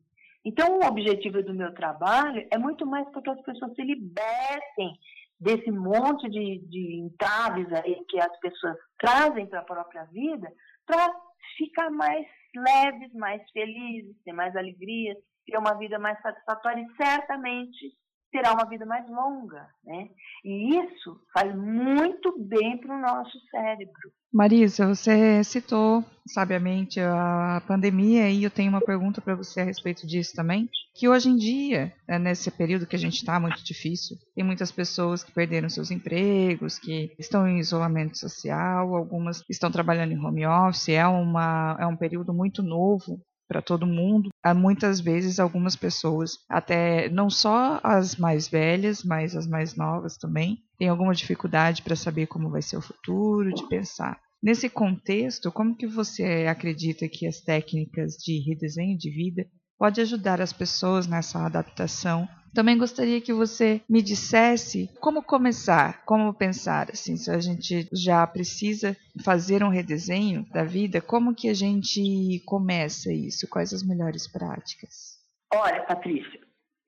Então, 0.46 0.80
o 0.80 0.86
objetivo 0.86 1.44
do 1.44 1.54
meu 1.54 1.74
trabalho 1.74 2.48
é 2.52 2.58
muito 2.58 2.86
mais 2.86 3.08
para 3.10 3.22
que 3.22 3.30
as 3.30 3.42
pessoas 3.42 3.74
se 3.76 3.84
libertem 3.84 4.98
desse 5.40 5.72
monte 5.72 6.30
de, 6.30 6.60
de 6.68 6.96
entraves 6.98 7.72
aí 7.74 8.04
que 8.08 8.20
as 8.20 8.40
pessoas 8.40 8.78
trazem 9.00 9.48
para 9.48 9.60
a 9.60 9.66
própria 9.66 10.04
vida, 10.06 10.52
para 10.86 11.12
ficar 11.58 11.90
mais 11.90 12.28
leves, 12.56 13.14
mais 13.14 13.42
felizes, 13.52 14.16
ter 14.24 14.34
mais 14.34 14.56
alegria, 14.56 15.16
ter 15.46 15.58
uma 15.58 15.74
vida 15.78 15.98
mais 16.00 16.20
satisfatória 16.22 16.82
e 16.82 16.96
certamente 16.96 17.96
terá 18.32 18.54
uma 18.54 18.66
vida 18.66 18.86
mais 18.86 19.08
longa, 19.10 19.68
né? 19.84 20.10
E 20.44 20.78
isso 20.78 21.20
faz 21.34 21.54
muito 21.56 22.38
bem 22.40 22.78
para 22.78 22.96
o 22.96 23.02
nosso 23.02 23.38
cérebro. 23.50 24.12
Marisa, 24.34 24.88
você 24.88 25.44
citou 25.44 26.04
sabiamente 26.26 27.00
a 27.02 27.62
pandemia 27.68 28.30
e 28.30 28.44
eu 28.44 28.50
tenho 28.50 28.70
uma 28.70 28.80
pergunta 28.80 29.20
para 29.20 29.36
você 29.36 29.60
a 29.60 29.66
respeito 29.66 30.08
disso 30.08 30.34
também. 30.34 30.70
Que 30.96 31.10
hoje 31.10 31.30
em 31.30 31.36
dia, 31.36 31.94
né, 32.08 32.18
nesse 32.18 32.50
período 32.50 32.88
que 32.88 32.96
a 32.96 33.00
gente 33.00 33.16
está 33.16 33.40
muito 33.40 33.62
difícil, 33.64 34.16
tem 34.34 34.44
muitas 34.44 34.72
pessoas 34.72 35.24
que 35.24 35.34
perderam 35.34 35.70
seus 35.70 35.92
empregos, 35.92 36.80
que 36.80 37.14
estão 37.20 37.46
em 37.48 37.60
isolamento 37.60 38.18
social, 38.18 38.96
algumas 38.96 39.44
estão 39.50 39.72
trabalhando 39.72 40.14
em 40.14 40.20
home 40.20 40.46
office. 40.46 40.90
É, 40.90 41.06
uma, 41.06 41.78
é 41.80 41.86
um 41.86 41.98
período 41.98 42.34
muito 42.34 42.64
novo 42.64 43.22
para 43.52 43.62
todo 43.62 43.86
mundo. 43.86 44.30
Há 44.42 44.54
muitas 44.54 45.02
vezes 45.02 45.38
algumas 45.38 45.76
pessoas, 45.76 46.38
até 46.48 47.10
não 47.10 47.30
só 47.30 47.82
as 47.84 48.16
mais 48.16 48.48
velhas, 48.48 49.04
mas 49.04 49.36
as 49.36 49.46
mais 49.46 49.76
novas 49.76 50.16
também, 50.16 50.64
têm 50.78 50.88
alguma 50.88 51.14
dificuldade 51.14 51.82
para 51.82 51.98
saber 51.98 52.28
como 52.28 52.50
vai 52.50 52.62
ser 52.62 52.78
o 52.78 52.82
futuro, 52.82 53.54
de 53.54 53.68
pensar. 53.68 54.18
Nesse 54.42 54.70
contexto, 54.70 55.52
como 55.52 55.76
que 55.76 55.86
você 55.86 56.48
acredita 56.50 57.10
que 57.10 57.28
as 57.28 57.42
técnicas 57.42 58.14
de 58.14 58.40
redesenho 58.40 58.98
de 58.98 59.10
vida 59.10 59.46
pode 59.78 60.00
ajudar 60.00 60.40
as 60.40 60.54
pessoas 60.54 61.06
nessa 61.06 61.46
adaptação 61.46 62.30
também 62.54 62.78
gostaria 62.78 63.22
que 63.22 63.34
você 63.34 63.82
me 63.90 64.02
dissesse 64.02 64.90
como 65.00 65.24
começar, 65.24 66.04
como 66.06 66.34
pensar, 66.34 66.92
assim, 66.92 67.16
se 67.16 67.32
a 67.32 67.40
gente 67.40 67.88
já 67.92 68.26
precisa 68.28 68.96
fazer 69.24 69.64
um 69.64 69.70
redesenho 69.70 70.46
da 70.52 70.64
vida, 70.64 71.02
como 71.02 71.36
que 71.36 71.50
a 71.50 71.54
gente 71.54 72.42
começa 72.46 73.12
isso? 73.12 73.48
Quais 73.50 73.74
as 73.74 73.84
melhores 73.84 74.28
práticas? 74.28 75.20
Olha, 75.54 75.84
Patrícia, 75.84 76.40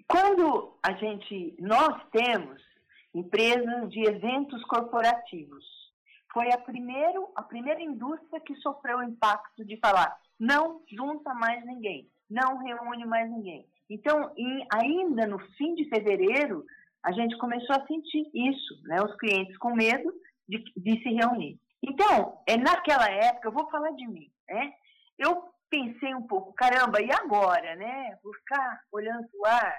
quando 0.07 0.77
a 0.83 0.93
gente, 0.93 1.55
nós 1.59 2.01
temos 2.11 2.61
empresas 3.13 3.89
de 3.89 4.01
eventos 4.07 4.63
corporativos, 4.65 5.63
foi 6.33 6.51
a, 6.51 6.57
primeiro, 6.57 7.29
a 7.35 7.43
primeira 7.43 7.81
indústria 7.81 8.41
que 8.41 8.55
sofreu 8.55 8.97
o 8.97 9.03
impacto 9.03 9.63
de 9.63 9.77
falar 9.77 10.17
não 10.39 10.81
junta 10.91 11.33
mais 11.33 11.63
ninguém, 11.65 12.09
não 12.29 12.57
reúne 12.57 13.05
mais 13.05 13.29
ninguém. 13.29 13.67
Então, 13.89 14.33
em, 14.37 14.65
ainda 14.73 15.27
no 15.27 15.39
fim 15.57 15.75
de 15.75 15.87
fevereiro, 15.89 16.65
a 17.03 17.11
gente 17.11 17.37
começou 17.37 17.75
a 17.75 17.85
sentir 17.85 18.29
isso, 18.33 18.81
né? 18.83 19.01
Os 19.01 19.15
clientes 19.17 19.57
com 19.57 19.75
medo 19.75 20.13
de, 20.47 20.63
de 20.75 21.03
se 21.03 21.09
reunir. 21.09 21.59
Então, 21.81 22.41
é 22.47 22.57
naquela 22.57 23.09
época, 23.09 23.49
eu 23.49 23.51
vou 23.51 23.69
falar 23.69 23.91
de 23.91 24.07
mim, 24.07 24.31
né? 24.49 24.73
Eu 25.19 25.43
pensei 25.69 26.15
um 26.15 26.25
pouco, 26.25 26.53
caramba, 26.53 27.01
e 27.01 27.11
agora, 27.11 27.75
né? 27.75 28.17
Vou 28.23 28.33
ficar 28.35 28.81
olhando 28.91 29.27
o 29.33 29.45
ar, 29.45 29.75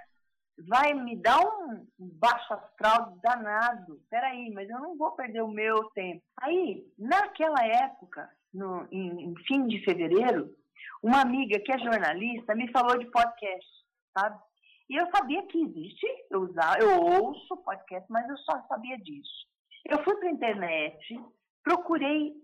vai 0.69 0.93
me 0.93 1.17
dar 1.17 1.41
um 1.41 1.87
baixo 1.99 2.53
astral 2.53 3.17
danado. 3.23 4.01
Peraí, 4.11 4.51
mas 4.53 4.69
eu 4.69 4.79
não 4.81 4.97
vou 4.97 5.13
perder 5.13 5.43
o 5.43 5.49
meu 5.49 5.85
tempo. 5.91 6.23
Aí, 6.43 6.85
naquela 6.99 7.65
época, 7.65 8.29
no, 8.53 8.87
em, 8.91 9.31
em 9.31 9.35
fim 9.47 9.67
de 9.67 9.83
fevereiro, 9.85 10.55
uma 11.03 11.23
amiga 11.23 11.59
que 11.59 11.73
é 11.73 11.79
jornalista 11.79 12.55
me 12.55 12.71
falou 12.71 12.99
de 12.99 13.11
podcast 13.11 13.84
sabe? 14.17 14.41
E 14.89 14.97
eu 14.97 15.07
sabia 15.11 15.43
que 15.47 15.61
existe, 15.63 16.07
eu, 16.31 16.43
usava, 16.43 16.79
eu 16.79 17.01
ouço 17.01 17.57
podcast, 17.59 18.11
mas 18.11 18.29
eu 18.29 18.37
só 18.39 18.63
sabia 18.69 18.99
disso. 18.99 19.47
Eu 19.87 20.03
fui 20.05 20.15
para 20.17 20.29
a 20.29 20.33
internet, 20.33 21.21
procurei 21.63 22.35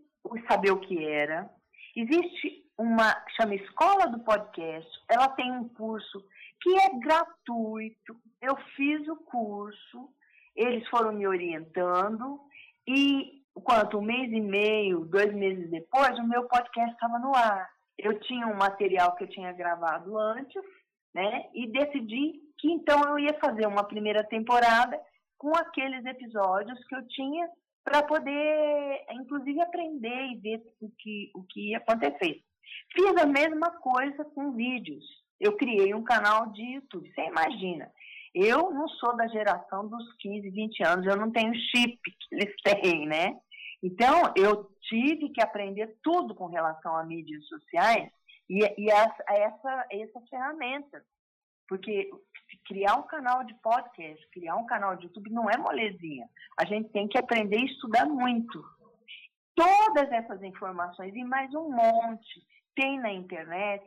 saber 0.48 0.72
o 0.72 0.80
que 0.80 1.04
era. 1.04 1.50
Existe 1.96 2.64
uma, 2.78 3.14
chama 3.36 3.54
Escola 3.54 4.06
do 4.06 4.20
Podcast, 4.20 4.90
ela 5.08 5.28
tem 5.30 5.52
um 5.52 5.68
curso 5.68 6.24
que 6.62 6.74
é 6.76 6.98
gratuito. 6.98 8.16
Eu 8.40 8.56
fiz 8.74 9.06
o 9.08 9.16
curso, 9.16 10.08
eles 10.56 10.86
foram 10.88 11.12
me 11.12 11.26
orientando 11.26 12.40
e 12.88 13.40
quanto 13.64 13.98
um 13.98 14.02
mês 14.02 14.30
e 14.32 14.40
meio, 14.40 15.04
dois 15.04 15.32
meses 15.34 15.70
depois, 15.70 16.18
o 16.18 16.26
meu 16.26 16.44
podcast 16.44 16.92
estava 16.92 17.18
no 17.18 17.34
ar. 17.34 17.68
Eu 17.98 18.18
tinha 18.20 18.46
um 18.46 18.56
material 18.56 19.14
que 19.14 19.24
eu 19.24 19.28
tinha 19.28 19.52
gravado 19.52 20.18
antes, 20.18 20.62
né? 21.14 21.46
E 21.54 21.70
decidi 21.70 22.40
que 22.58 22.70
então 22.70 23.00
eu 23.08 23.18
ia 23.18 23.38
fazer 23.40 23.66
uma 23.66 23.84
primeira 23.84 24.22
temporada 24.24 25.00
com 25.38 25.56
aqueles 25.56 26.04
episódios 26.04 26.78
que 26.86 26.94
eu 26.94 27.06
tinha 27.08 27.48
para 27.82 28.02
poder, 28.02 29.04
inclusive, 29.12 29.60
aprender 29.62 30.32
e 30.32 30.36
ver 30.36 30.62
o 30.80 30.90
que, 30.98 31.30
o 31.34 31.42
que 31.44 31.70
ia 31.70 31.78
acontecer. 31.78 32.42
Fiz 32.92 33.16
a 33.16 33.26
mesma 33.26 33.70
coisa 33.80 34.24
com 34.34 34.52
vídeos. 34.52 35.04
Eu 35.40 35.56
criei 35.56 35.94
um 35.94 36.04
canal 36.04 36.52
de 36.52 36.62
YouTube, 36.74 37.10
você 37.10 37.22
imagina. 37.22 37.90
Eu 38.34 38.70
não 38.70 38.86
sou 38.88 39.16
da 39.16 39.26
geração 39.28 39.88
dos 39.88 40.14
15, 40.18 40.50
20 40.50 40.84
anos, 40.84 41.06
eu 41.06 41.16
não 41.16 41.32
tenho 41.32 41.54
chip 41.54 41.98
que 42.02 42.34
eles 42.34 42.54
têm, 42.62 43.06
né? 43.06 43.36
Então, 43.82 44.32
eu 44.36 44.70
tive 44.82 45.30
que 45.30 45.42
aprender 45.42 45.96
tudo 46.02 46.34
com 46.34 46.46
relação 46.46 46.94
a 46.94 47.02
mídias 47.02 47.44
sociais 47.46 48.10
e, 48.50 48.58
e 48.76 48.90
a, 48.90 49.16
a 49.28 49.34
essa, 49.36 49.86
essa 49.90 50.20
ferramenta. 50.28 51.02
Porque 51.68 52.10
criar 52.66 52.96
um 52.96 53.04
canal 53.04 53.44
de 53.44 53.54
podcast, 53.62 54.28
criar 54.32 54.56
um 54.56 54.66
canal 54.66 54.96
de 54.96 55.04
YouTube 55.04 55.30
não 55.30 55.48
é 55.48 55.56
molezinha. 55.56 56.28
A 56.58 56.64
gente 56.64 56.90
tem 56.90 57.06
que 57.06 57.16
aprender 57.16 57.58
e 57.58 57.66
estudar 57.66 58.06
muito. 58.06 58.62
Todas 59.54 60.10
essas 60.10 60.42
informações 60.42 61.14
e 61.14 61.22
mais 61.22 61.54
um 61.54 61.70
monte 61.70 62.44
tem 62.74 62.98
na 62.98 63.12
internet 63.12 63.84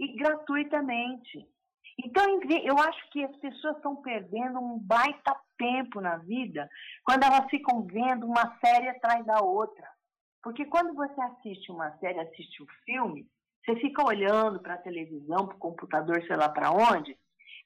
e 0.00 0.16
gratuitamente. 0.16 1.46
Então, 2.04 2.40
eu 2.64 2.78
acho 2.78 3.10
que 3.10 3.22
as 3.22 3.36
pessoas 3.36 3.76
estão 3.76 3.96
perdendo 3.96 4.58
um 4.58 4.78
baita 4.78 5.36
tempo 5.56 6.00
na 6.00 6.16
vida 6.16 6.68
quando 7.04 7.24
elas 7.24 7.48
ficam 7.48 7.82
vendo 7.82 8.26
uma 8.26 8.58
série 8.58 8.88
atrás 8.88 9.24
da 9.24 9.40
outra. 9.40 9.86
Porque 10.42 10.64
quando 10.64 10.94
você 10.94 11.20
assiste 11.20 11.70
uma 11.70 11.96
série, 11.98 12.18
assiste 12.18 12.62
um 12.62 12.66
filme, 12.84 13.28
você 13.70 13.76
fica 13.80 14.04
olhando 14.04 14.60
para 14.60 14.74
a 14.74 14.78
televisão, 14.78 15.46
para 15.46 15.56
o 15.56 15.60
computador, 15.60 16.22
sei 16.26 16.36
lá 16.36 16.48
para 16.48 16.72
onde, 16.72 17.16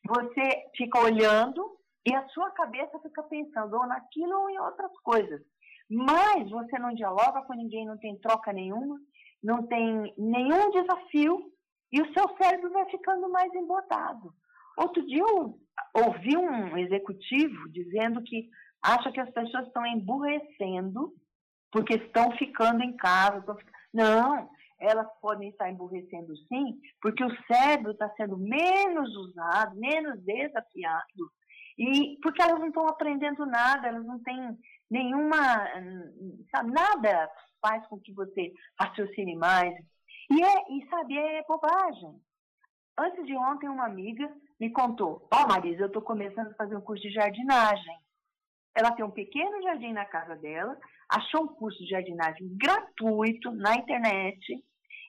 você 0.07 0.67
fica 0.77 1.01
olhando 1.01 1.79
e 2.07 2.15
a 2.15 2.27
sua 2.29 2.51
cabeça 2.51 2.99
fica 3.01 3.23
pensando 3.23 3.75
ou 3.75 3.87
naquilo 3.87 4.39
ou 4.41 4.51
em 4.51 4.59
outras 4.59 4.93
coisas. 5.03 5.41
Mas 5.89 6.51
você 6.51 6.79
não 6.79 6.95
dialoga 6.95 7.43
com 7.43 7.55
ninguém, 7.55 7.87
não 7.87 7.97
tem 7.97 8.19
troca 8.19 8.53
nenhuma, 8.53 8.99
não 9.43 9.67
tem 9.67 10.15
nenhum 10.19 10.71
desafio 10.71 11.51
e 11.93 12.03
o 12.03 12.13
seu 12.13 12.29
cérebro 12.37 12.71
vai 12.71 12.85
ficando 12.91 13.29
mais 13.31 13.53
embotado. 13.55 14.35
Outro 14.77 15.07
dia 15.07 15.23
eu 15.23 15.59
ouvi 15.95 16.37
um 16.37 16.77
executivo 16.77 17.69
dizendo 17.71 18.23
que 18.23 18.49
acha 18.83 19.11
que 19.13 19.21
as 19.21 19.31
pessoas 19.31 19.67
estão 19.67 19.87
emburrecendo 19.87 21.15
porque 21.71 21.95
estão 21.95 22.31
ficando 22.33 22.83
em 22.83 22.95
casa. 22.97 23.39
Estão... 23.39 23.57
Não, 23.93 24.51
elas 24.85 25.07
podem 25.21 25.51
estar 25.51 25.71
emburrecendo 25.71 26.37
sim, 26.49 26.79
porque 27.01 27.25
o 27.25 27.37
cérebro 27.47 27.93
está 27.93 28.09
sendo 28.17 28.37
menos 28.37 29.15
usado, 29.17 29.77
menos 29.77 30.23
desafiado, 30.23 31.31
e 31.79 32.19
porque 32.23 32.43
elas 32.43 32.61
não 32.61 32.69
estão 32.69 32.87
aprendendo 32.87 33.45
nada, 33.47 33.89
elas 33.89 34.05
não 34.05 34.23
têm 34.23 34.57
nenhuma, 34.91 35.37
sabe, 36.55 36.71
nada 36.71 37.31
faz 37.61 37.87
com 37.89 37.99
que 37.99 38.13
você 38.13 38.53
raciocine 38.79 39.35
mais. 39.37 39.75
E, 40.31 40.43
é, 40.43 40.73
e 40.73 40.89
sabe, 40.89 41.19
é 41.19 41.43
bobagem. 41.45 42.21
Antes 42.99 43.27
de 43.27 43.35
ontem, 43.37 43.69
uma 43.69 43.87
amiga 43.87 44.31
me 44.61 44.71
contou, 44.71 45.27
ó 45.33 45.43
oh, 45.43 45.49
Marisa, 45.49 45.83
eu 45.83 45.87
estou 45.87 46.03
começando 46.03 46.49
a 46.49 46.55
fazer 46.55 46.77
um 46.77 46.81
curso 46.81 47.03
de 47.03 47.13
jardinagem. 47.13 47.99
Ela 48.75 48.93
tem 48.93 49.05
um 49.05 49.11
pequeno 49.11 49.63
jardim 49.63 49.93
na 49.93 50.05
casa 50.05 50.37
dela, 50.37 50.77
achou 51.09 51.45
um 51.45 51.49
curso 51.49 51.79
de 51.79 51.91
jardinagem 51.91 52.57
gratuito 52.57 53.51
na 53.53 53.75
internet. 53.75 54.65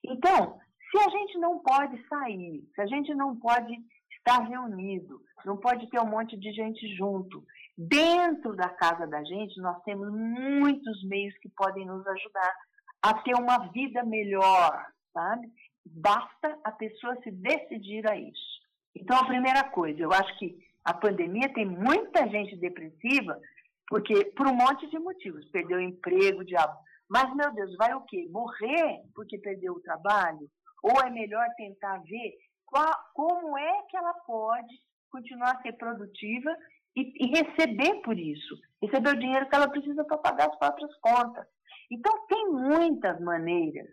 Então, 0.09 0.59
se 0.91 0.97
a 0.97 1.09
gente 1.09 1.37
não 1.37 1.59
pode 1.59 2.01
sair, 2.07 2.63
se 2.73 2.81
a 2.81 2.85
gente 2.85 3.13
não 3.13 3.35
pode 3.35 3.73
estar 4.17 4.39
reunido, 4.47 5.21
não 5.45 5.57
pode 5.57 5.89
ter 5.89 5.99
um 5.99 6.07
monte 6.07 6.37
de 6.37 6.51
gente 6.51 6.95
junto, 6.95 7.43
dentro 7.77 8.55
da 8.55 8.69
casa 8.69 9.05
da 9.05 9.23
gente, 9.23 9.59
nós 9.59 9.81
temos 9.83 10.11
muitos 10.11 11.03
meios 11.03 11.37
que 11.39 11.49
podem 11.49 11.85
nos 11.85 12.05
ajudar 12.07 12.55
a 13.01 13.13
ter 13.21 13.35
uma 13.35 13.67
vida 13.71 14.03
melhor, 14.03 14.85
sabe? 15.13 15.47
Basta 15.85 16.57
a 16.63 16.71
pessoa 16.71 17.15
se 17.21 17.29
decidir 17.31 18.09
a 18.09 18.17
isso. 18.17 18.55
Então, 18.95 19.17
a 19.17 19.25
primeira 19.25 19.63
coisa, 19.63 19.99
eu 19.99 20.11
acho 20.11 20.37
que 20.39 20.57
a 20.83 20.93
pandemia 20.93 21.53
tem 21.53 21.65
muita 21.65 22.27
gente 22.29 22.55
depressiva 22.55 23.39
porque 23.87 24.25
por 24.35 24.47
um 24.47 24.55
monte 24.55 24.87
de 24.89 24.97
motivos, 24.97 25.45
perdeu 25.49 25.77
o 25.77 25.81
emprego, 25.81 26.43
diabo. 26.43 26.77
Mas, 27.09 27.33
meu 27.35 27.53
Deus, 27.53 27.75
vai 27.77 27.93
o 27.93 28.01
quê? 28.01 28.27
Morrer 28.31 29.03
porque 29.13 29.37
perdeu 29.37 29.73
o 29.73 29.81
trabalho? 29.81 30.49
Ou 30.83 31.01
é 31.01 31.09
melhor 31.09 31.47
tentar 31.55 31.97
ver 31.99 32.33
qual, 32.65 32.93
como 33.13 33.57
é 33.57 33.83
que 33.83 33.97
ela 33.97 34.13
pode 34.25 34.73
continuar 35.09 35.51
a 35.51 35.61
ser 35.61 35.73
produtiva 35.73 36.55
e, 36.95 37.25
e 37.25 37.27
receber 37.27 38.01
por 38.01 38.17
isso, 38.17 38.55
receber 38.81 39.09
o 39.11 39.19
dinheiro 39.19 39.47
que 39.47 39.55
ela 39.55 39.69
precisa 39.69 40.03
para 40.03 40.17
pagar 40.17 40.49
as 40.49 40.57
próprias 40.57 40.95
contas. 40.99 41.45
Então 41.91 42.25
tem 42.27 42.49
muitas 42.49 43.19
maneiras, 43.21 43.87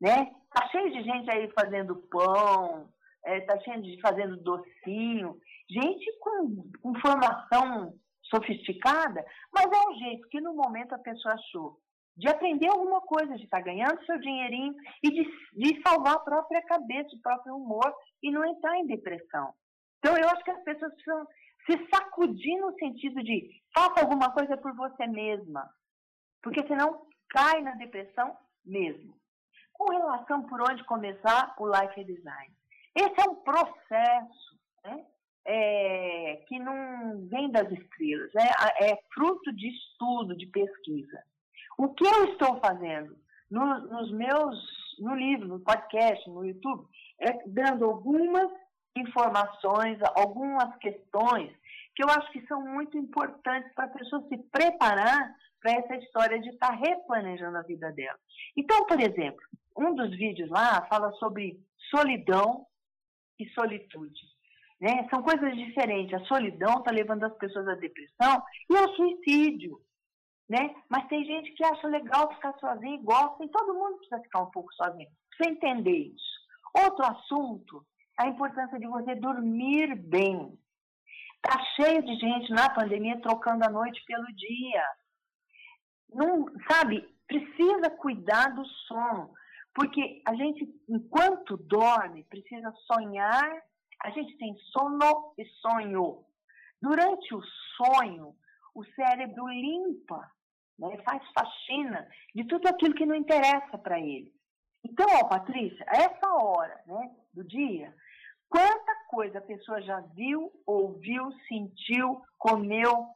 né? 0.00 0.32
Tá 0.52 0.66
cheio 0.68 0.90
de 0.90 1.02
gente 1.02 1.30
aí 1.30 1.50
fazendo 1.52 1.96
pão, 2.10 2.88
é, 3.24 3.40
tá 3.42 3.58
cheio 3.60 3.82
de 3.82 3.90
gente 3.90 4.00
fazendo 4.00 4.36
docinho, 4.38 5.38
gente 5.68 6.18
com, 6.20 6.70
com 6.80 7.00
formação 7.00 7.94
sofisticada, 8.22 9.24
mas 9.52 9.66
é 9.66 9.90
um 9.90 9.94
jeito 9.98 10.28
que 10.28 10.40
no 10.40 10.54
momento 10.54 10.94
a 10.94 10.98
pessoa 10.98 11.34
achou 11.34 11.78
de 12.18 12.28
aprender 12.28 12.68
alguma 12.68 13.00
coisa, 13.00 13.36
de 13.36 13.44
estar 13.44 13.58
tá 13.58 13.64
ganhando 13.64 14.04
seu 14.04 14.18
dinheirinho 14.18 14.74
e 15.02 15.10
de, 15.10 15.24
de 15.52 15.80
salvar 15.82 16.16
a 16.16 16.20
própria 16.20 16.60
cabeça, 16.62 17.14
o 17.14 17.22
próprio 17.22 17.54
humor 17.54 17.94
e 18.20 18.30
não 18.32 18.44
entrar 18.44 18.76
em 18.76 18.86
depressão. 18.86 19.54
Então 19.98 20.16
eu 20.16 20.28
acho 20.28 20.42
que 20.42 20.50
as 20.50 20.62
pessoas 20.64 20.92
precisam 20.94 21.26
se 21.64 21.88
sacudir 21.94 22.58
no 22.58 22.74
sentido 22.74 23.22
de 23.22 23.62
faça 23.72 24.00
alguma 24.00 24.32
coisa 24.32 24.56
por 24.56 24.74
você 24.74 25.06
mesma, 25.06 25.70
porque 26.42 26.66
senão 26.66 27.06
cai 27.30 27.62
na 27.62 27.72
depressão 27.76 28.36
mesmo. 28.64 29.16
Com 29.72 29.92
relação 29.92 30.42
por 30.42 30.60
onde 30.60 30.82
começar 30.84 31.54
o 31.56 31.68
life 31.68 32.02
design, 32.02 32.52
esse 32.96 33.20
é 33.20 33.30
um 33.30 33.36
processo, 33.36 34.58
né? 34.84 35.06
É, 35.50 36.44
que 36.46 36.58
não 36.58 37.26
vem 37.28 37.50
das 37.50 37.70
estrelas, 37.70 38.30
né? 38.34 38.50
é 38.82 38.96
fruto 39.14 39.50
de 39.54 39.68
estudo, 39.68 40.36
de 40.36 40.46
pesquisa. 40.46 41.22
O 41.78 41.94
que 41.94 42.04
eu 42.04 42.32
estou 42.32 42.58
fazendo 42.58 43.16
no, 43.48 43.78
nos 43.86 44.10
meus, 44.10 44.58
no 44.98 45.14
livro, 45.14 45.46
no 45.46 45.60
podcast, 45.60 46.28
no 46.28 46.44
YouTube, 46.44 46.84
é 47.20 47.32
dando 47.46 47.84
algumas 47.84 48.50
informações, 48.96 49.96
algumas 50.16 50.76
questões 50.78 51.56
que 51.94 52.02
eu 52.02 52.08
acho 52.10 52.30
que 52.32 52.44
são 52.46 52.60
muito 52.62 52.98
importantes 52.98 53.72
para 53.74 53.84
a 53.84 53.90
pessoa 53.90 54.26
se 54.28 54.38
preparar 54.50 55.32
para 55.60 55.72
essa 55.72 55.96
história 55.96 56.40
de 56.40 56.48
estar 56.50 56.68
tá 56.68 56.74
replanejando 56.74 57.58
a 57.58 57.62
vida 57.62 57.92
dela. 57.92 58.18
Então, 58.56 58.84
por 58.86 59.00
exemplo, 59.00 59.40
um 59.76 59.94
dos 59.94 60.10
vídeos 60.10 60.50
lá 60.50 60.84
fala 60.88 61.12
sobre 61.12 61.60
solidão 61.90 62.66
e 63.38 63.48
solitude. 63.50 64.20
Né? 64.80 65.08
São 65.10 65.22
coisas 65.22 65.56
diferentes. 65.56 66.14
A 66.14 66.24
solidão 66.26 66.78
está 66.78 66.90
levando 66.90 67.24
as 67.24 67.36
pessoas 67.36 67.68
à 67.68 67.74
depressão 67.74 68.42
e 68.68 68.76
ao 68.76 68.88
suicídio 68.94 69.80
né? 70.48 70.74
Mas 70.88 71.06
tem 71.08 71.24
gente 71.24 71.52
que 71.52 71.64
acha 71.64 71.86
legal 71.88 72.32
ficar 72.34 72.54
sozinho 72.58 72.94
e 72.94 73.04
gosta, 73.04 73.44
e 73.44 73.48
todo 73.48 73.74
mundo 73.74 73.98
precisa 73.98 74.22
ficar 74.22 74.42
um 74.42 74.50
pouco 74.50 74.72
sozinho. 74.74 75.08
Precisa 75.30 75.56
entender 75.56 75.96
isso. 76.14 76.38
Outro 76.82 77.04
assunto, 77.04 77.84
a 78.18 78.26
importância 78.26 78.78
de 78.78 78.86
você 78.86 79.14
dormir 79.16 79.94
bem. 79.96 80.58
Tá 81.42 81.62
cheio 81.76 82.02
de 82.02 82.14
gente 82.14 82.50
na 82.50 82.68
pandemia 82.70 83.20
trocando 83.20 83.64
a 83.64 83.70
noite 83.70 84.02
pelo 84.06 84.26
dia. 84.34 84.84
Não, 86.10 86.46
sabe, 86.70 87.06
precisa 87.26 87.90
cuidar 87.90 88.54
do 88.54 88.64
sono, 88.86 89.32
porque 89.74 90.22
a 90.26 90.34
gente, 90.34 90.66
enquanto 90.88 91.56
dorme, 91.58 92.24
precisa 92.24 92.72
sonhar. 92.90 93.62
A 94.02 94.10
gente 94.10 94.36
tem 94.38 94.56
sono 94.72 95.34
e 95.36 95.44
sonho. 95.60 96.24
Durante 96.80 97.34
o 97.34 97.42
sonho, 97.76 98.34
o 98.74 98.84
cérebro 98.94 99.46
limpa 99.48 100.30
né? 100.78 100.96
faz 101.04 101.22
faxina 101.32 102.08
de 102.34 102.44
tudo 102.44 102.68
aquilo 102.68 102.94
que 102.94 103.06
não 103.06 103.14
interessa 103.14 103.76
para 103.78 103.98
ele. 103.98 104.32
Então, 104.84 105.06
ó, 105.10 105.24
Patrícia, 105.24 105.84
essa 105.88 106.32
hora 106.32 106.80
né, 106.86 107.10
do 107.34 107.44
dia, 107.44 107.94
quanta 108.48 108.94
coisa 109.08 109.38
a 109.38 109.42
pessoa 109.42 109.82
já 109.82 110.00
viu, 110.14 110.52
ouviu, 110.66 111.32
sentiu, 111.48 112.22
comeu, 112.38 113.08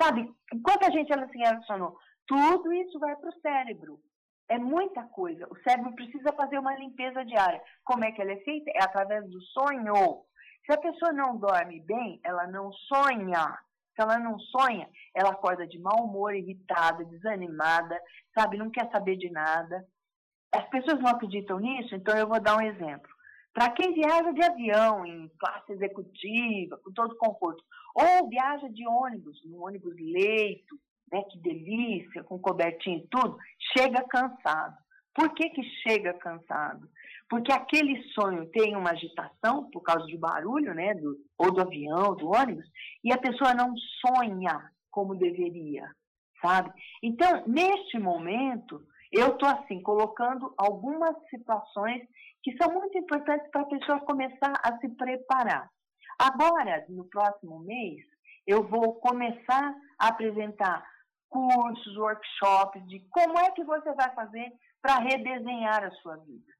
sabe? 0.00 0.30
Quanta 0.62 0.90
gente 0.92 1.12
ela 1.12 1.28
se 1.28 1.38
relacionou. 1.38 1.96
Tudo 2.26 2.72
isso 2.72 2.98
vai 2.98 3.16
para 3.16 3.30
o 3.30 3.40
cérebro. 3.40 3.98
É 4.48 4.58
muita 4.58 5.04
coisa. 5.04 5.46
O 5.50 5.56
cérebro 5.62 5.94
precisa 5.94 6.32
fazer 6.32 6.58
uma 6.58 6.76
limpeza 6.76 7.24
diária. 7.24 7.62
Como 7.84 8.04
é 8.04 8.12
que 8.12 8.20
ela 8.20 8.32
é 8.32 8.40
feita? 8.40 8.70
É 8.74 8.82
através 8.82 9.28
do 9.28 9.40
sonho. 9.42 10.24
Se 10.66 10.72
a 10.72 10.80
pessoa 10.80 11.12
não 11.12 11.36
dorme 11.36 11.80
bem, 11.80 12.20
ela 12.24 12.46
não 12.48 12.72
sonha. 12.72 13.56
Se 14.00 14.04
ela 14.04 14.18
não 14.18 14.38
sonha, 14.38 14.88
ela 15.14 15.32
acorda 15.32 15.66
de 15.66 15.78
mau 15.78 16.06
humor, 16.06 16.34
irritada, 16.34 17.04
desanimada, 17.04 18.00
sabe, 18.34 18.56
não 18.56 18.70
quer 18.70 18.90
saber 18.90 19.16
de 19.16 19.30
nada. 19.30 19.86
As 20.54 20.66
pessoas 20.70 20.98
não 21.00 21.10
acreditam 21.10 21.58
nisso, 21.58 21.94
então 21.94 22.16
eu 22.16 22.26
vou 22.26 22.40
dar 22.40 22.56
um 22.56 22.62
exemplo. 22.62 23.10
Para 23.52 23.70
quem 23.72 23.92
viaja 23.92 24.32
de 24.32 24.42
avião, 24.42 25.04
em 25.04 25.28
classe 25.38 25.72
executiva, 25.72 26.78
com 26.82 26.90
todo 26.92 27.18
conforto, 27.18 27.62
ou 27.94 28.30
viaja 28.30 28.70
de 28.70 28.88
ônibus, 28.88 29.38
no 29.44 29.66
ônibus 29.66 29.94
leito, 29.98 30.80
né, 31.12 31.22
que 31.24 31.38
delícia, 31.38 32.24
com 32.24 32.38
cobertinho 32.38 33.00
e 33.00 33.08
tudo, 33.08 33.36
chega 33.76 34.02
cansado. 34.08 34.78
Por 35.14 35.34
que, 35.34 35.50
que 35.50 35.62
chega 35.82 36.14
cansado? 36.14 36.88
Porque 37.28 37.52
aquele 37.52 38.02
sonho 38.12 38.46
tem 38.50 38.76
uma 38.76 38.90
agitação 38.90 39.70
por 39.70 39.82
causa 39.82 40.06
do 40.06 40.18
barulho, 40.18 40.74
né, 40.74 40.94
do, 40.94 41.16
ou 41.38 41.52
do 41.52 41.60
avião, 41.60 42.16
do 42.16 42.28
ônibus, 42.28 42.66
e 43.04 43.12
a 43.12 43.18
pessoa 43.18 43.54
não 43.54 43.72
sonha 43.76 44.70
como 44.90 45.14
deveria, 45.14 45.88
sabe? 46.40 46.72
Então, 47.02 47.44
neste 47.46 47.98
momento, 47.98 48.82
eu 49.12 49.28
estou 49.28 49.48
assim 49.48 49.80
colocando 49.82 50.52
algumas 50.56 51.16
situações 51.28 52.02
que 52.42 52.56
são 52.56 52.72
muito 52.72 52.96
importantes 52.98 53.48
para 53.50 53.62
a 53.62 53.66
pessoa 53.66 54.00
começar 54.00 54.52
a 54.64 54.78
se 54.78 54.88
preparar. 54.90 55.68
Agora, 56.18 56.84
no 56.88 57.04
próximo 57.08 57.60
mês, 57.60 58.04
eu 58.46 58.66
vou 58.68 58.94
começar 58.96 59.74
a 59.98 60.08
apresentar 60.08 60.84
cursos, 61.28 61.96
workshops 61.96 62.86
de 62.88 63.00
como 63.10 63.38
é 63.38 63.50
que 63.52 63.64
você 63.64 63.92
vai 63.94 64.12
fazer 64.14 64.52
para 64.82 64.98
redesenhar 64.98 65.84
a 65.84 65.90
sua 65.96 66.16
vida. 66.16 66.52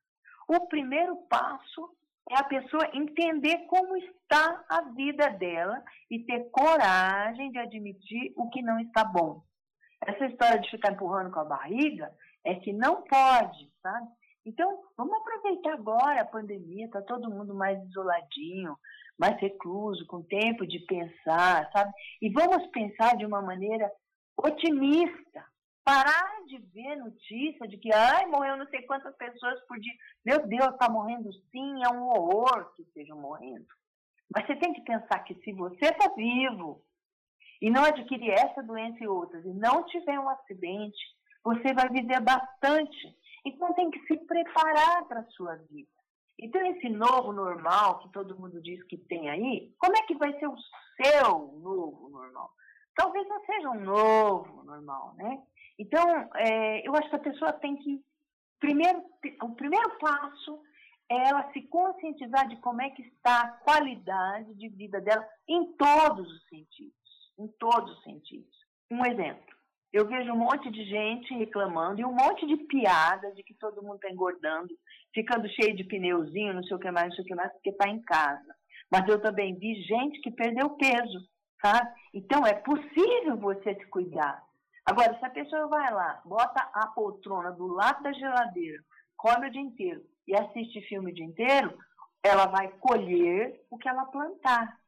O 0.48 0.66
primeiro 0.66 1.16
passo 1.28 1.90
é 2.30 2.38
a 2.38 2.44
pessoa 2.44 2.88
entender 2.92 3.66
como 3.66 3.96
está 3.96 4.64
a 4.68 4.82
vida 4.82 5.28
dela 5.30 5.82
e 6.10 6.24
ter 6.24 6.50
coragem 6.50 7.50
de 7.50 7.58
admitir 7.58 8.32
o 8.36 8.48
que 8.50 8.62
não 8.62 8.78
está 8.80 9.04
bom. 9.04 9.42
Essa 10.06 10.26
história 10.26 10.60
de 10.60 10.70
ficar 10.70 10.92
empurrando 10.92 11.32
com 11.32 11.40
a 11.40 11.44
barriga 11.44 12.10
é 12.44 12.54
que 12.54 12.72
não 12.72 13.02
pode, 13.02 13.70
sabe? 13.82 14.08
Então, 14.46 14.82
vamos 14.96 15.14
aproveitar 15.14 15.74
agora 15.74 16.22
a 16.22 16.26
pandemia, 16.26 16.86
está 16.86 17.02
todo 17.02 17.30
mundo 17.30 17.54
mais 17.54 17.78
isoladinho, 17.84 18.76
mais 19.18 19.38
recluso, 19.38 20.06
com 20.06 20.22
tempo 20.22 20.66
de 20.66 20.78
pensar, 20.86 21.70
sabe? 21.72 21.92
E 22.22 22.30
vamos 22.30 22.66
pensar 22.68 23.16
de 23.16 23.26
uma 23.26 23.42
maneira 23.42 23.90
otimista. 24.36 25.44
Parar 25.84 26.44
de 26.46 26.58
ver 26.58 26.96
notícia 26.96 27.66
de 27.66 27.78
que, 27.78 27.92
ai, 27.92 28.26
morreu 28.26 28.56
não 28.56 28.66
sei 28.68 28.82
quantas 28.82 29.16
pessoas 29.16 29.60
por 29.66 29.78
dia. 29.78 29.92
Meu 30.24 30.46
Deus, 30.46 30.72
está 30.72 30.88
morrendo 30.90 31.32
sim, 31.50 31.82
é 31.84 31.88
um 31.88 32.08
horror 32.08 32.72
que 32.74 32.82
estejam 32.82 33.18
morrendo. 33.18 33.66
Mas 34.34 34.46
você 34.46 34.56
tem 34.56 34.72
que 34.72 34.82
pensar 34.82 35.18
que 35.20 35.34
se 35.36 35.52
você 35.52 35.86
está 35.86 36.12
vivo 36.14 36.82
e 37.60 37.70
não 37.70 37.84
adquirir 37.84 38.30
essa 38.30 38.62
doença 38.62 39.02
e 39.02 39.08
outras, 39.08 39.44
e 39.44 39.52
não 39.52 39.84
tiver 39.86 40.18
um 40.18 40.28
acidente, 40.28 40.98
você 41.42 41.74
vai 41.74 41.88
viver 41.88 42.20
bastante. 42.20 43.16
Então 43.44 43.72
tem 43.74 43.90
que 43.90 44.00
se 44.06 44.16
preparar 44.26 45.06
para 45.08 45.20
a 45.20 45.30
sua 45.30 45.56
vida. 45.56 45.90
Então 46.38 46.64
esse 46.66 46.88
novo 46.88 47.32
normal 47.32 47.98
que 47.98 48.12
todo 48.12 48.38
mundo 48.38 48.62
diz 48.62 48.82
que 48.84 48.96
tem 48.96 49.28
aí, 49.28 49.74
como 49.78 49.96
é 49.96 50.02
que 50.02 50.14
vai 50.14 50.32
ser 50.38 50.46
o 50.46 50.56
seu 51.02 51.52
novo 51.58 52.08
normal? 52.08 52.50
Talvez 52.94 53.26
não 53.28 53.44
seja 53.44 53.70
um 53.70 53.80
novo 53.80 54.62
normal, 54.64 55.14
né? 55.16 55.42
Então, 55.78 56.04
é, 56.36 56.86
eu 56.86 56.94
acho 56.94 57.08
que 57.08 57.16
a 57.16 57.20
pessoa 57.20 57.52
tem 57.54 57.76
que, 57.76 58.02
primeiro, 58.58 59.02
o 59.42 59.54
primeiro 59.54 59.98
passo 59.98 60.60
é 61.10 61.28
ela 61.28 61.50
se 61.52 61.62
conscientizar 61.62 62.48
de 62.48 62.56
como 62.56 62.82
é 62.82 62.90
que 62.90 63.02
está 63.02 63.40
a 63.40 63.50
qualidade 63.64 64.54
de 64.54 64.68
vida 64.68 65.00
dela 65.00 65.26
em 65.48 65.72
todos 65.72 66.30
os 66.30 66.48
sentidos, 66.48 66.94
em 67.38 67.48
todos 67.58 67.96
os 67.96 68.04
sentidos. 68.04 68.54
Um 68.90 69.04
exemplo, 69.04 69.54
eu 69.92 70.06
vejo 70.06 70.32
um 70.32 70.36
monte 70.36 70.70
de 70.70 70.84
gente 70.84 71.34
reclamando 71.34 72.00
e 72.00 72.04
um 72.04 72.12
monte 72.12 72.46
de 72.46 72.56
piada 72.64 73.32
de 73.32 73.42
que 73.42 73.54
todo 73.54 73.82
mundo 73.82 73.96
está 73.96 74.10
engordando, 74.10 74.72
ficando 75.12 75.48
cheio 75.48 75.74
de 75.74 75.82
pneuzinho, 75.82 76.54
não 76.54 76.62
sei 76.62 76.76
o 76.76 76.80
que 76.80 76.90
mais, 76.90 77.08
não 77.08 77.16
sei 77.16 77.24
o 77.24 77.26
que 77.26 77.34
mais, 77.34 77.52
porque 77.52 77.70
está 77.70 77.88
em 77.88 78.00
casa. 78.02 78.54
Mas 78.90 79.08
eu 79.08 79.20
também 79.20 79.58
vi 79.58 79.82
gente 79.82 80.20
que 80.20 80.30
perdeu 80.30 80.70
peso, 80.70 81.28
sabe? 81.60 81.90
Então 82.14 82.46
é 82.46 82.54
possível 82.54 83.36
você 83.36 83.74
se 83.74 83.86
cuidar. 83.86 84.42
Agora, 84.84 85.18
se 85.18 85.24
a 85.24 85.30
pessoa 85.30 85.68
vai 85.68 85.92
lá, 85.92 86.20
bota 86.24 86.68
a 86.72 86.86
poltrona 86.88 87.52
do 87.52 87.66
lado 87.66 88.02
da 88.02 88.12
geladeira, 88.12 88.82
come 89.16 89.46
o 89.46 89.50
dia 89.50 89.60
inteiro 89.60 90.02
e 90.26 90.34
assiste 90.34 90.80
filme 90.82 91.12
o 91.12 91.14
dia 91.14 91.24
inteiro, 91.24 91.78
ela 92.22 92.46
vai 92.46 92.68
colher 92.78 93.60
o 93.70 93.78
que 93.78 93.88
ela 93.88 94.06
plantar. 94.06 94.78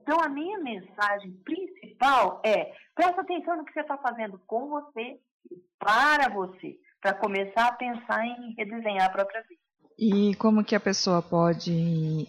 Então, 0.00 0.18
a 0.20 0.28
minha 0.28 0.58
mensagem 0.58 1.32
principal 1.44 2.40
é: 2.44 2.74
presta 2.94 3.20
atenção 3.20 3.56
no 3.56 3.64
que 3.64 3.72
você 3.72 3.80
está 3.80 3.96
fazendo 3.98 4.38
com 4.46 4.68
você 4.68 5.20
e 5.50 5.56
para 5.78 6.28
você, 6.28 6.78
para 7.00 7.14
começar 7.14 7.68
a 7.68 7.74
pensar 7.74 8.24
em 8.26 8.54
redesenhar 8.54 9.06
a 9.06 9.12
própria 9.12 9.42
vida. 9.42 9.61
E 10.04 10.34
como 10.34 10.64
que 10.64 10.74
a 10.74 10.80
pessoa 10.80 11.22
pode, 11.22 11.70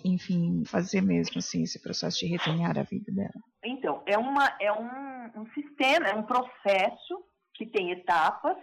enfim, 0.05 0.63
fazer 0.63 1.01
mesmo 1.01 1.39
assim 1.39 1.63
esse 1.63 1.81
processo 1.81 2.19
de 2.19 2.27
redesenhar 2.27 2.77
a 2.77 2.83
vida 2.83 3.11
dela? 3.11 3.33
Então, 3.65 4.03
é, 4.05 4.15
uma, 4.15 4.45
é 4.61 4.71
um, 4.71 5.41
um 5.41 5.45
sistema, 5.55 6.07
é 6.07 6.13
um 6.13 6.21
processo 6.21 7.25
que 7.55 7.65
tem 7.65 7.89
etapas, 7.89 8.57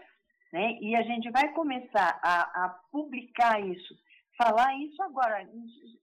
né? 0.53 0.79
E 0.81 0.95
a 0.95 1.03
gente 1.03 1.29
vai 1.33 1.53
começar 1.55 2.21
a, 2.23 2.67
a 2.67 2.69
publicar 2.93 3.61
isso, 3.61 3.93
falar 4.39 4.79
isso 4.79 5.03
agora. 5.03 5.43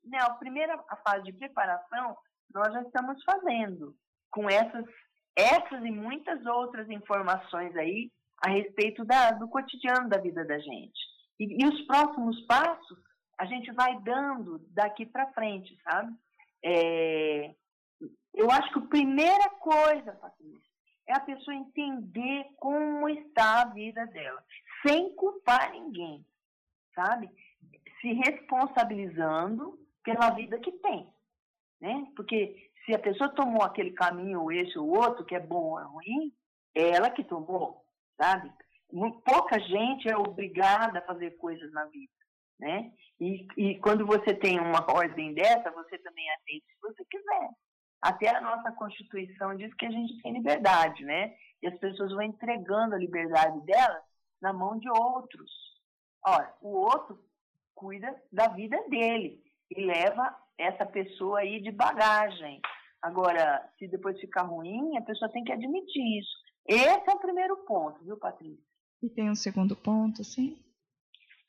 Né, 0.04 0.18
a 0.20 0.32
primeira 0.32 0.78
fase 1.08 1.24
de 1.24 1.32
preparação 1.32 2.14
nós 2.54 2.74
já 2.74 2.82
estamos 2.82 3.24
fazendo 3.24 3.96
com 4.30 4.50
essas, 4.50 4.86
essas 5.34 5.82
e 5.82 5.92
muitas 5.92 6.46
outras 6.46 6.90
informações 6.90 7.74
aí 7.78 8.12
a 8.46 8.50
respeito 8.50 9.06
da, 9.06 9.32
do 9.32 9.48
cotidiano 9.48 10.10
da 10.10 10.20
vida 10.20 10.44
da 10.44 10.60
gente. 10.60 11.17
E, 11.40 11.64
e, 11.64 11.68
os 11.68 11.82
próximos 11.82 12.40
passos 12.42 12.98
a 13.38 13.46
gente 13.46 13.72
vai 13.72 14.00
dando 14.02 14.60
daqui 14.70 15.06
para 15.06 15.32
frente, 15.34 15.78
sabe? 15.84 16.16
É, 16.64 17.56
eu 18.34 18.50
acho 18.52 18.72
que 18.74 18.80
a 18.80 18.88
primeira 18.88 19.50
coisa, 19.52 20.14
Patrícia, 20.14 20.68
é 21.08 21.14
a 21.14 21.20
pessoa 21.20 21.56
entender 21.56 22.46
como 22.58 23.08
está 23.10 23.62
a 23.62 23.66
vida 23.66 24.06
dela, 24.08 24.44
sem 24.86 25.16
culpar 25.16 25.72
ninguém, 25.72 26.26
sabe? 26.94 27.30
Se 28.02 28.14
responsabilizando 28.14 29.80
pela 30.04 30.32
vida 30.32 30.60
que 30.60 30.72
tem, 30.72 31.08
né? 31.80 32.08
Porque 32.16 32.72
se 32.86 32.94
a 32.94 33.00
pessoa 33.00 33.30
tomou 33.30 33.64
aquele 33.64 33.92
caminho, 33.92 34.42
ou 34.42 34.52
esse 34.52 34.78
ou 34.80 34.90
outro, 34.90 35.26
que 35.26 35.36
é 35.36 35.40
bom 35.40 35.72
ou 35.72 35.80
é 35.80 35.84
ruim, 35.84 36.34
é 36.74 36.90
ela 36.96 37.10
que 37.10 37.24
tomou, 37.24 37.86
sabe? 38.20 38.52
Pouca 38.90 39.60
gente 39.60 40.10
é 40.10 40.18
obrigada 40.18 41.00
a 41.00 41.06
fazer 41.06 41.32
coisas 41.38 41.72
na 41.72 41.86
vida, 41.86 42.12
né? 42.60 42.92
E, 43.20 43.48
e 43.58 43.80
quando 43.80 44.06
você 44.06 44.34
tem 44.34 44.60
uma 44.60 44.86
ordem 44.92 45.34
dessa, 45.34 45.72
você 45.72 45.98
também 46.00 46.30
atende 46.32 46.64
se 46.66 46.82
você 46.82 47.04
quiser. 47.06 47.50
Até 48.02 48.30
a 48.30 48.42
nossa 48.42 48.72
Constituição 48.74 49.56
diz 49.56 49.74
que 49.74 49.86
a 49.86 49.92
gente 49.92 50.22
tem 50.22 50.34
liberdade, 50.34 51.04
né? 51.04 51.36
E 51.62 51.68
as 51.68 51.78
pessoas 51.80 52.12
vão 52.12 52.22
entregando 52.22 52.96
a 52.96 53.00
liberdade 53.00 53.60
delas 53.66 54.04
na 54.42 54.54
mão 54.54 54.78
de 54.78 54.90
outros. 54.90 55.52
Olha, 56.26 56.54
o 56.62 56.70
outro 56.70 57.20
cuida 57.74 58.16
da 58.32 58.48
vida 58.50 58.78
dele 58.90 59.42
e 59.72 59.84
leva 59.84 60.36
essa 60.58 60.86
pessoa 60.86 61.40
aí 61.40 61.62
de 61.62 61.72
bagagem. 61.72 62.62
Agora, 63.02 63.68
se 63.78 63.88
depois 63.88 64.20
ficar 64.20 64.44
ruim, 64.44 64.98
a 64.98 65.02
pessoa 65.02 65.32
tem 65.32 65.44
que 65.44 65.52
admitir 65.52 66.20
isso. 66.20 66.38
Esse 66.68 67.10
é 67.10 67.14
o 67.14 67.20
primeiro 67.20 67.58
ponto, 67.66 68.04
viu, 68.04 68.18
Patrícia? 68.18 68.67
E 69.02 69.10
tem 69.10 69.30
um 69.30 69.36
segundo 69.36 69.76
ponto, 69.76 70.24
sim? 70.24 70.58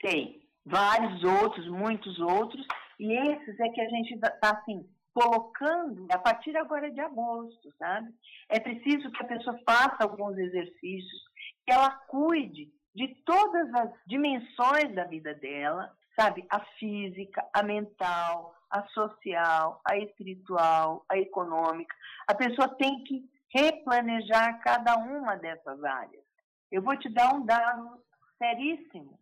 Tem. 0.00 0.42
Vários 0.64 1.24
outros, 1.24 1.66
muitos 1.68 2.18
outros. 2.20 2.66
E 3.00 3.12
esses 3.12 3.58
é 3.60 3.68
que 3.70 3.80
a 3.80 3.88
gente 3.88 4.14
está, 4.14 4.36
assim, 4.42 4.86
colocando 5.14 6.06
a 6.10 6.18
partir 6.18 6.56
agora 6.56 6.90
de 6.90 7.00
agosto, 7.00 7.72
sabe? 7.78 8.12
É 8.48 8.60
preciso 8.60 9.10
que 9.10 9.22
a 9.22 9.26
pessoa 9.26 9.58
faça 9.68 9.96
alguns 10.00 10.36
exercícios, 10.36 11.22
que 11.66 11.72
ela 11.72 11.90
cuide 11.90 12.70
de 12.94 13.14
todas 13.24 13.72
as 13.74 13.90
dimensões 14.06 14.94
da 14.94 15.04
vida 15.04 15.34
dela, 15.34 15.92
sabe? 16.18 16.44
A 16.50 16.60
física, 16.78 17.44
a 17.54 17.62
mental, 17.62 18.54
a 18.70 18.86
social, 18.88 19.80
a 19.88 19.96
espiritual, 19.96 21.04
a 21.08 21.16
econômica. 21.16 21.94
A 22.28 22.34
pessoa 22.34 22.68
tem 22.76 23.02
que 23.04 23.24
replanejar 23.54 24.60
cada 24.62 24.96
uma 24.96 25.36
dessas 25.36 25.82
áreas. 25.82 26.27
Eu 26.70 26.82
vou 26.82 26.96
te 26.96 27.08
dar 27.08 27.34
um 27.34 27.44
dado 27.44 28.02
seríssimo. 28.36 29.18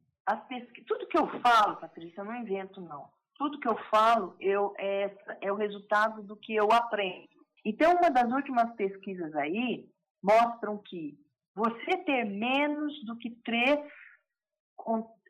Tudo 0.86 1.06
que 1.06 1.18
eu 1.18 1.28
falo, 1.40 1.76
Patrícia, 1.76 2.20
eu 2.20 2.24
não 2.24 2.36
invento, 2.36 2.80
não. 2.80 3.08
Tudo 3.36 3.60
que 3.60 3.68
eu 3.68 3.76
falo 3.90 4.34
eu, 4.40 4.74
é, 4.78 5.16
é 5.40 5.52
o 5.52 5.56
resultado 5.56 6.22
do 6.22 6.36
que 6.36 6.54
eu 6.54 6.72
aprendo. 6.72 7.28
Então, 7.64 7.92
uma 7.96 8.10
das 8.10 8.30
últimas 8.32 8.74
pesquisas 8.76 9.34
aí 9.34 9.88
mostram 10.22 10.78
que 10.78 11.18
você 11.54 11.96
ter 12.04 12.24
menos 12.24 13.04
do 13.04 13.16
que 13.16 13.30
três 13.44 13.78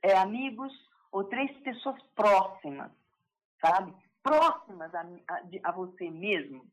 é, 0.02 0.16
amigos 0.18 0.72
ou 1.12 1.24
três 1.24 1.50
pessoas 1.61 2.00
próximas, 2.14 2.90
sabe? 3.64 3.94
Próximas 4.22 4.94
a, 4.94 5.00
a, 5.00 5.42
a 5.64 5.72
você 5.72 6.11
mesmo. 6.11 6.66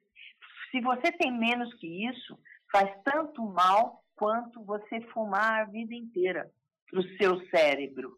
Se 0.72 0.82
você 0.82 1.12
tem 1.12 1.32
menos 1.32 1.74
que 1.76 2.08
isso, 2.08 2.38
faz 2.72 2.90
tanto 3.04 3.44
mal 3.44 4.03
quanto 4.16 4.64
você 4.64 5.02
fumar 5.14 5.62
a 5.62 5.66
vida 5.66 5.94
inteira 5.94 6.50
para 6.90 7.00
o 7.00 7.18
seu 7.18 7.46
cérebro. 7.50 8.18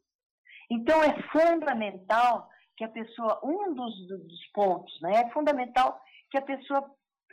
Então 0.70 1.02
é 1.04 1.22
fundamental 1.32 2.50
que 2.78 2.84
a 2.84 2.90
pessoa, 2.90 3.40
um 3.44 3.74
dos, 3.74 4.08
dos 4.08 4.48
pontos, 4.54 5.00
né, 5.02 5.22
é 5.22 5.30
fundamental 5.32 6.02
que 6.30 6.38
a 6.38 6.42
pessoa 6.42 6.90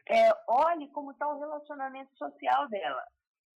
é, 0.09 0.31
olhe 0.49 0.89
como 0.89 1.13
está 1.13 1.27
o 1.29 1.39
relacionamento 1.39 2.15
social 2.17 2.69
dela, 2.69 3.03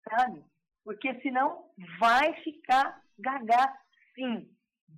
sabe? 0.09 0.45
Porque 0.85 1.21
senão 1.21 1.71
vai 1.99 2.35
ficar 2.43 3.01
gaga, 3.19 3.73
sim. 4.15 4.49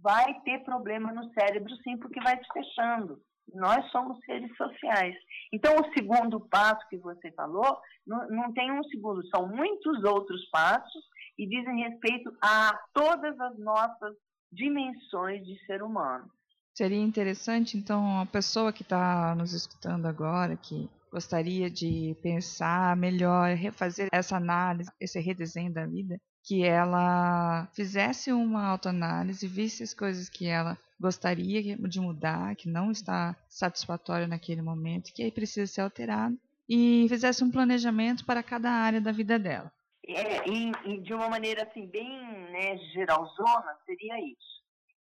Vai 0.03 0.41
ter 0.43 0.63
problema 0.65 1.13
no 1.13 1.33
cérebro, 1.33 1.75
sim, 1.77 1.97
porque 1.97 2.21
vai 2.21 2.37
se 2.37 2.53
fechando. 2.53 3.21
Nós 3.55 3.91
somos 3.91 4.19
seres 4.25 4.55
sociais. 4.57 5.15
Então, 5.53 5.75
o 5.77 5.93
segundo 5.93 6.41
passo 6.49 6.87
que 6.89 6.99
você 6.99 7.31
falou, 7.33 7.79
não, 8.07 8.29
não 8.29 8.53
tem 8.53 8.71
um 8.73 8.83
segundo, 8.85 9.27
são 9.29 9.49
muitos 9.49 10.05
outros 10.05 10.49
passos 10.51 11.05
e 11.39 11.47
dizem 11.47 11.85
respeito 11.89 12.37
a 12.43 12.79
todas 12.93 13.39
as 13.41 13.59
nossas 13.59 14.15
dimensões 14.53 15.45
de 15.45 15.59
ser 15.65 15.83
humano. 15.83 16.31
Seria 16.75 17.03
interessante, 17.03 17.77
então, 17.77 18.21
a 18.21 18.27
pessoa 18.27 18.73
que 18.73 18.83
está 18.83 19.35
nos 19.35 19.53
escutando 19.53 20.07
agora, 20.07 20.57
que 20.57 20.89
gostaria 21.11 21.69
de 21.69 22.17
pensar 22.23 22.97
melhor, 22.97 23.55
refazer 23.57 24.09
essa 24.13 24.37
análise, 24.37 24.91
esse 25.01 25.19
redesenho 25.19 25.73
da 25.73 25.87
vida, 25.87 26.21
que 26.45 26.65
ela 26.65 27.67
fizesse 27.75 28.33
uma 28.33 28.67
autoanálise, 28.67 29.47
visse 29.47 29.83
as 29.83 29.93
coisas 29.93 30.29
que 30.29 30.47
ela 30.47 30.79
gostaria 31.01 31.77
de 31.77 32.01
mudar, 32.01 32.57
que 32.57 32.69
não 32.69 32.91
está 32.91 33.37
satisfatório 33.49 34.27
naquele 34.27 34.63
momento, 34.63 35.13
que 35.13 35.23
aí 35.23 35.31
precisa 35.31 35.67
ser 35.71 35.81
alterado, 35.83 36.37
e 36.69 37.07
fizesse 37.09 37.43
um 37.43 37.51
planejamento 37.51 38.25
para 38.25 38.43
cada 38.43 38.71
área 38.71 39.01
da 39.01 39.13
vida 39.13 39.39
dela. 39.39 39.73
É, 40.07 40.49
e, 40.49 40.73
e 40.87 41.01
de 41.01 41.13
uma 41.13 41.29
maneira 41.29 41.65
assim, 41.65 41.87
bem 41.87 42.09
né, 42.51 42.79
geralzona, 42.93 43.77
seria 43.85 44.19
isso. 44.21 44.63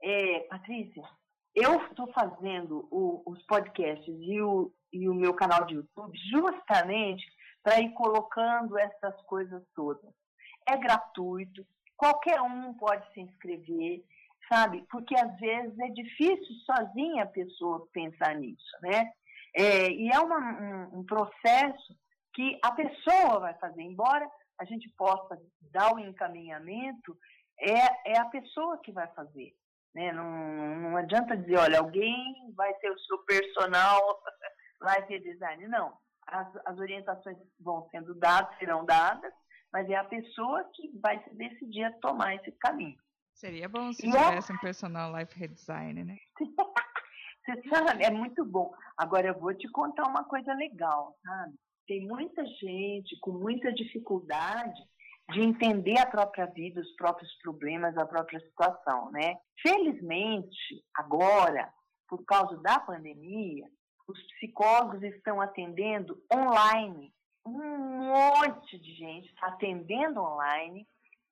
É, 0.03 0.39
Patrícia, 0.41 1.03
eu 1.55 1.75
estou 1.85 2.11
fazendo 2.11 2.87
o, 2.91 3.21
os 3.25 3.41
podcasts 3.43 4.15
e 4.19 4.41
o, 4.41 4.71
e 4.91 5.07
o 5.07 5.13
meu 5.13 5.33
canal 5.33 5.65
de 5.65 5.75
YouTube 5.75 6.17
justamente 6.29 7.25
para 7.63 7.79
ir 7.79 7.91
colocando 7.93 8.77
essas 8.77 9.21
coisas 9.23 9.63
todas. 9.75 10.11
É 10.67 10.77
gratuito, 10.77 11.65
qualquer 11.95 12.41
um 12.41 12.73
pode 12.73 13.05
se 13.13 13.21
inscrever, 13.21 14.03
sabe? 14.51 14.85
Porque 14.89 15.15
às 15.17 15.39
vezes 15.39 15.79
é 15.79 15.87
difícil 15.89 16.55
sozinha 16.65 17.23
a 17.23 17.27
pessoa 17.27 17.87
pensar 17.93 18.35
nisso, 18.35 18.77
né? 18.81 19.09
É, 19.55 19.89
e 19.89 20.09
é 20.09 20.19
uma, 20.19 20.37
um, 20.37 20.99
um 20.99 21.05
processo 21.05 21.95
que 22.33 22.59
a 22.61 22.71
pessoa 22.71 23.39
vai 23.39 23.53
fazer, 23.55 23.81
embora 23.81 24.29
a 24.59 24.65
gente 24.65 24.89
possa 24.97 25.41
dar 25.71 25.93
o 25.93 25.99
encaminhamento, 25.99 27.17
é, 27.59 28.11
é 28.13 28.19
a 28.19 28.25
pessoa 28.25 28.79
que 28.81 28.91
vai 28.91 29.07
fazer. 29.13 29.53
Né? 29.93 30.11
Não, 30.11 30.25
não 30.79 30.97
adianta 30.97 31.35
dizer, 31.35 31.57
olha, 31.57 31.79
alguém 31.79 32.53
vai 32.55 32.73
ser 32.79 32.91
o 32.91 32.99
seu 32.99 33.19
personal 33.19 34.01
life 34.83 35.19
design. 35.19 35.67
Não. 35.67 35.93
As, 36.27 36.47
as 36.65 36.77
orientações 36.77 37.37
vão 37.59 37.87
sendo 37.89 38.15
dadas, 38.15 38.57
serão 38.57 38.85
dadas, 38.85 39.33
mas 39.73 39.89
é 39.89 39.95
a 39.95 40.03
pessoa 40.03 40.63
que 40.73 40.89
vai 40.99 41.21
se 41.23 41.35
decidir 41.35 41.83
a 41.83 41.99
tomar 41.99 42.35
esse 42.35 42.51
caminho. 42.53 42.97
Seria 43.41 43.67
bom 43.67 43.91
se 43.91 44.05
e 44.07 44.11
tivesse 44.11 44.51
é... 44.51 44.55
um 44.55 44.59
personal 44.59 45.17
life 45.17 45.37
redesign, 45.37 46.03
né? 46.03 46.17
Você 47.43 47.61
sabe, 47.73 48.03
é 48.03 48.11
muito 48.11 48.45
bom. 48.45 48.71
Agora 48.95 49.29
eu 49.29 49.39
vou 49.39 49.51
te 49.51 49.67
contar 49.71 50.07
uma 50.07 50.23
coisa 50.25 50.53
legal, 50.53 51.17
sabe? 51.23 51.55
Tem 51.87 52.05
muita 52.05 52.45
gente 52.45 53.19
com 53.19 53.31
muita 53.31 53.73
dificuldade 53.73 54.79
de 55.31 55.41
entender 55.41 55.99
a 55.99 56.05
própria 56.05 56.45
vida, 56.45 56.81
os 56.81 56.95
próprios 56.95 57.33
problemas, 57.41 57.97
a 57.97 58.05
própria 58.05 58.39
situação, 58.41 59.09
né? 59.11 59.39
Felizmente, 59.59 60.85
agora, 60.95 61.73
por 62.07 62.23
causa 62.25 62.55
da 62.57 62.79
pandemia, 62.79 63.65
os 64.07 64.21
psicólogos 64.33 65.01
estão 65.01 65.41
atendendo 65.41 66.21
online. 66.31 67.11
Um 67.43 68.05
monte 68.07 68.77
de 68.77 68.93
gente 68.93 69.29
está 69.29 69.47
atendendo 69.47 70.21
online 70.21 70.87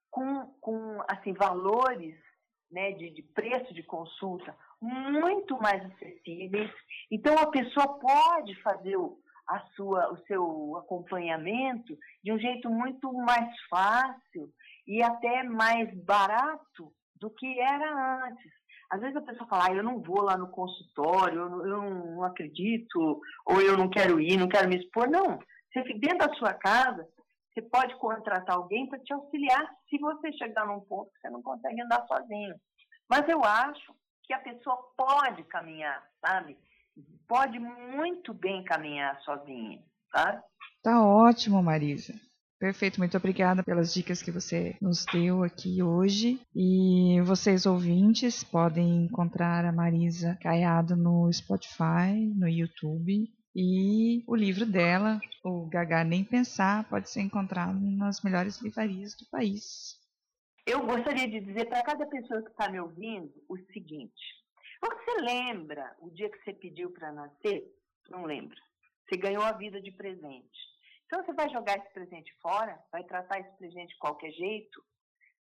com, 0.10 0.46
com 0.60 1.02
assim, 1.08 1.34
valores 1.34 2.16
né, 2.72 2.92
de, 2.92 3.10
de 3.12 3.22
preço 3.22 3.74
de 3.74 3.84
consulta 3.84 4.56
muito 4.82 5.60
mais 5.62 5.84
acessíveis. 5.86 6.72
Então, 7.12 7.36
a 7.38 7.48
pessoa 7.48 8.00
pode 8.00 8.56
fazer 8.62 8.96
o, 8.96 9.20
a 9.48 9.60
sua, 9.76 10.14
o 10.14 10.18
seu 10.26 10.78
acompanhamento 10.78 11.98
de 12.24 12.32
um 12.32 12.40
jeito 12.40 12.70
muito 12.70 13.12
mais 13.14 13.50
fácil 13.70 14.50
e 14.88 15.04
até 15.04 15.44
mais 15.44 15.94
barato 16.04 16.94
do 17.16 17.30
que 17.30 17.60
era 17.60 18.26
antes. 18.26 18.52
Às 18.90 19.02
vezes 19.02 19.16
a 19.18 19.22
pessoa 19.22 19.48
fala, 19.48 19.66
ah, 19.68 19.74
eu 19.74 19.84
não 19.84 20.02
vou 20.02 20.22
lá 20.22 20.36
no 20.38 20.50
consultório, 20.50 21.42
eu 21.42 21.50
não, 21.50 21.68
eu 21.68 21.82
não 21.82 22.24
acredito, 22.24 23.22
ou 23.46 23.62
eu 23.62 23.78
não 23.78 23.90
quero 23.90 24.20
ir, 24.20 24.38
não 24.38 24.48
quero 24.48 24.68
me 24.68 24.78
expor. 24.78 25.08
Não, 25.10 25.38
você 25.72 25.84
fica 25.84 26.00
dentro 26.00 26.28
da 26.28 26.34
sua 26.36 26.54
casa, 26.54 27.08
você 27.54 27.62
pode 27.62 27.96
contratar 27.98 28.56
alguém 28.56 28.88
para 28.88 29.00
te 29.00 29.14
auxiliar 29.14 29.66
se 29.90 29.98
você 29.98 30.32
chegar 30.34 30.66
num 30.68 30.80
ponto 30.82 31.12
que 31.12 31.20
você 31.20 31.30
não 31.30 31.42
consegue 31.42 31.82
andar 31.82 32.06
sozinho. 32.08 32.56
Mas 33.10 33.28
eu 33.28 33.44
acho 33.44 33.94
que 34.24 34.34
a 34.34 34.40
pessoa 34.40 34.78
pode 34.96 35.44
caminhar, 35.46 36.04
sabe? 36.24 36.58
Pode 37.28 37.58
muito 37.60 38.34
bem 38.34 38.64
caminhar 38.64 39.20
sozinha, 39.22 39.82
tá? 40.12 40.44
Tá 40.84 41.04
ótimo, 41.04 41.62
Marisa. 41.64 42.14
Perfeito, 42.60 43.00
muito 43.00 43.16
obrigada 43.16 43.64
pelas 43.64 43.94
dicas 43.94 44.22
que 44.22 44.32
você 44.32 44.76
nos 44.82 45.06
deu 45.06 45.44
aqui 45.44 45.82
hoje. 45.82 46.42
E 46.54 47.22
vocês 47.22 47.66
ouvintes 47.66 48.44
podem 48.44 49.06
encontrar 49.06 49.64
a 49.66 49.72
Marisa 49.72 50.38
Caiado 50.42 50.96
no 50.96 51.32
Spotify, 51.32 52.14
no 52.36 52.50
YouTube. 52.50 53.32
E 53.62 54.24
o 54.26 54.38
livro 54.38 54.66
dela, 54.66 55.20
o 55.44 55.66
Gagar 55.66 56.06
Nem 56.06 56.24
Pensar, 56.24 56.88
pode 56.88 57.10
ser 57.10 57.20
encontrado 57.20 57.78
nas 57.78 58.22
melhores 58.22 58.62
livrarias 58.62 59.14
do 59.16 59.26
país. 59.26 60.00
Eu 60.66 60.86
gostaria 60.86 61.28
de 61.28 61.42
dizer 61.42 61.66
para 61.66 61.84
cada 61.84 62.08
pessoa 62.08 62.42
que 62.42 62.52
está 62.52 62.70
me 62.70 62.80
ouvindo 62.80 63.34
o 63.50 63.58
seguinte: 63.74 64.24
você 64.82 65.12
lembra 65.20 65.94
o 66.00 66.10
dia 66.10 66.30
que 66.30 66.42
você 66.42 66.54
pediu 66.54 66.90
para 66.92 67.12
nascer? 67.12 67.70
Não 68.10 68.24
lembra. 68.24 68.56
Você 69.04 69.18
ganhou 69.18 69.44
a 69.44 69.52
vida 69.52 69.82
de 69.82 69.92
presente. 69.92 70.60
Então 71.06 71.22
você 71.26 71.34
vai 71.34 71.50
jogar 71.50 71.80
esse 71.80 71.94
presente 71.94 72.34
fora, 72.42 72.82
vai 72.94 73.04
tratar 73.04 73.42
esse 73.42 73.58
presente 73.58 73.90
de 73.90 74.00
qualquer 74.00 74.32
jeito, 74.32 74.82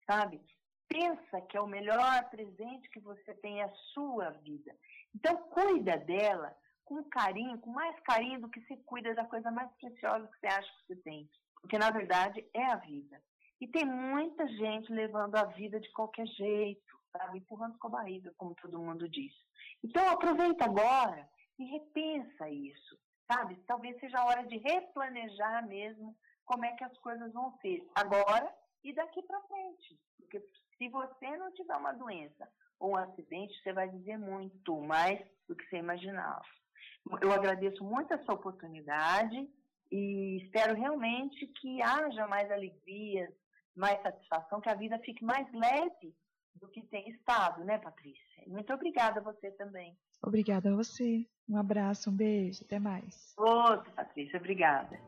sabe? 0.05 0.41
Pensa 0.89 1.41
que 1.43 1.57
é 1.57 1.61
o 1.61 1.69
melhor 1.69 2.29
presente 2.31 2.91
que 2.91 2.99
você 2.99 3.33
tem 3.35 3.61
é 3.61 3.65
a 3.67 3.75
sua 3.95 4.31
vida. 4.31 4.75
Então 5.15 5.37
cuida 5.51 5.97
dela 5.99 6.53
com 6.89 7.05
carinho, 7.05 7.59
com 7.59 7.71
mais 7.71 7.99
carinho 8.01 8.41
do 8.41 8.49
que 8.49 8.61
se 8.63 8.77
cuida 8.79 9.15
da 9.15 9.25
coisa 9.27 9.51
mais 9.51 9.71
preciosa 9.75 10.27
que 10.27 10.41
você 10.41 10.47
acha 10.47 10.73
que 10.73 10.87
você 10.87 10.97
tem. 11.03 11.31
Porque 11.61 11.79
na 11.79 11.91
verdade 11.91 12.45
é 12.55 12.65
a 12.65 12.77
vida. 12.77 13.23
E 13.61 13.69
tem 13.69 13.85
muita 13.85 14.47
gente 14.49 14.91
levando 14.93 15.37
a 15.37 15.45
vida 15.45 15.79
de 15.79 15.91
qualquer 15.93 16.27
jeito, 16.27 16.99
sabe? 17.13 17.39
Empurrando 17.39 17.77
com 17.79 17.89
a 17.89 17.91
barriga, 17.91 18.33
como 18.39 18.55
todo 18.55 18.79
mundo 18.79 19.09
diz. 19.09 19.33
Então 19.85 20.09
aproveita 20.09 20.65
agora 20.65 21.29
e 21.59 21.65
repensa 21.65 22.49
isso 22.49 22.99
sabe? 23.31 23.57
Talvez 23.67 23.99
seja 24.01 24.19
a 24.19 24.25
hora 24.25 24.47
de 24.47 24.57
replanejar 24.57 25.67
mesmo 25.69 26.17
como 26.45 26.65
é 26.65 26.73
que 26.73 26.85
as 26.85 26.97
coisas 26.99 27.33
vão 27.33 27.57
ser 27.59 27.87
agora 27.95 28.53
e 28.83 28.93
daqui 28.95 29.23
para 29.23 29.43
frente. 29.43 30.01
Porque 30.17 30.41
se 30.79 30.89
você 30.89 31.37
não 31.37 31.53
tiver 31.53 31.77
uma 31.77 31.93
doença 31.93 32.51
ou 32.81 32.93
um 32.93 32.97
acidente, 32.97 33.61
você 33.63 33.73
vai 33.73 33.89
dizer 33.91 34.19
muito 34.19 34.81
mais 34.81 35.21
do 35.47 35.55
que 35.55 35.65
você 35.69 35.77
imaginava. 35.77 36.45
Eu 37.21 37.33
agradeço 37.33 37.85
muito 37.85 38.13
essa 38.13 38.33
oportunidade 38.33 39.49
e 39.91 40.43
espero 40.43 40.75
realmente 40.75 41.47
que 41.47 41.81
haja 41.83 42.27
mais 42.27 42.51
alegria, 42.51 43.33
mais 43.75 44.01
satisfação, 44.03 44.61
que 44.61 44.69
a 44.69 44.75
vida 44.75 44.99
fique 45.01 45.25
mais 45.25 45.51
leve 45.53 46.15
do 46.57 46.69
que 46.69 46.83
tem 46.83 47.09
estado, 47.11 47.65
né, 47.65 47.79
Patrícia? 47.79 48.45
Muito 48.47 48.73
obrigada 48.73 49.21
a 49.21 49.23
você 49.23 49.51
também. 49.53 49.97
Obrigada 50.23 50.71
a 50.71 50.75
você. 50.75 51.27
Um 51.49 51.57
abraço, 51.57 52.11
um 52.11 52.17
beijo, 52.17 52.65
até 52.65 52.79
mais. 52.79 53.35
Outro, 53.39 53.91
Patrícia, 53.93 54.39
obrigada. 54.39 54.99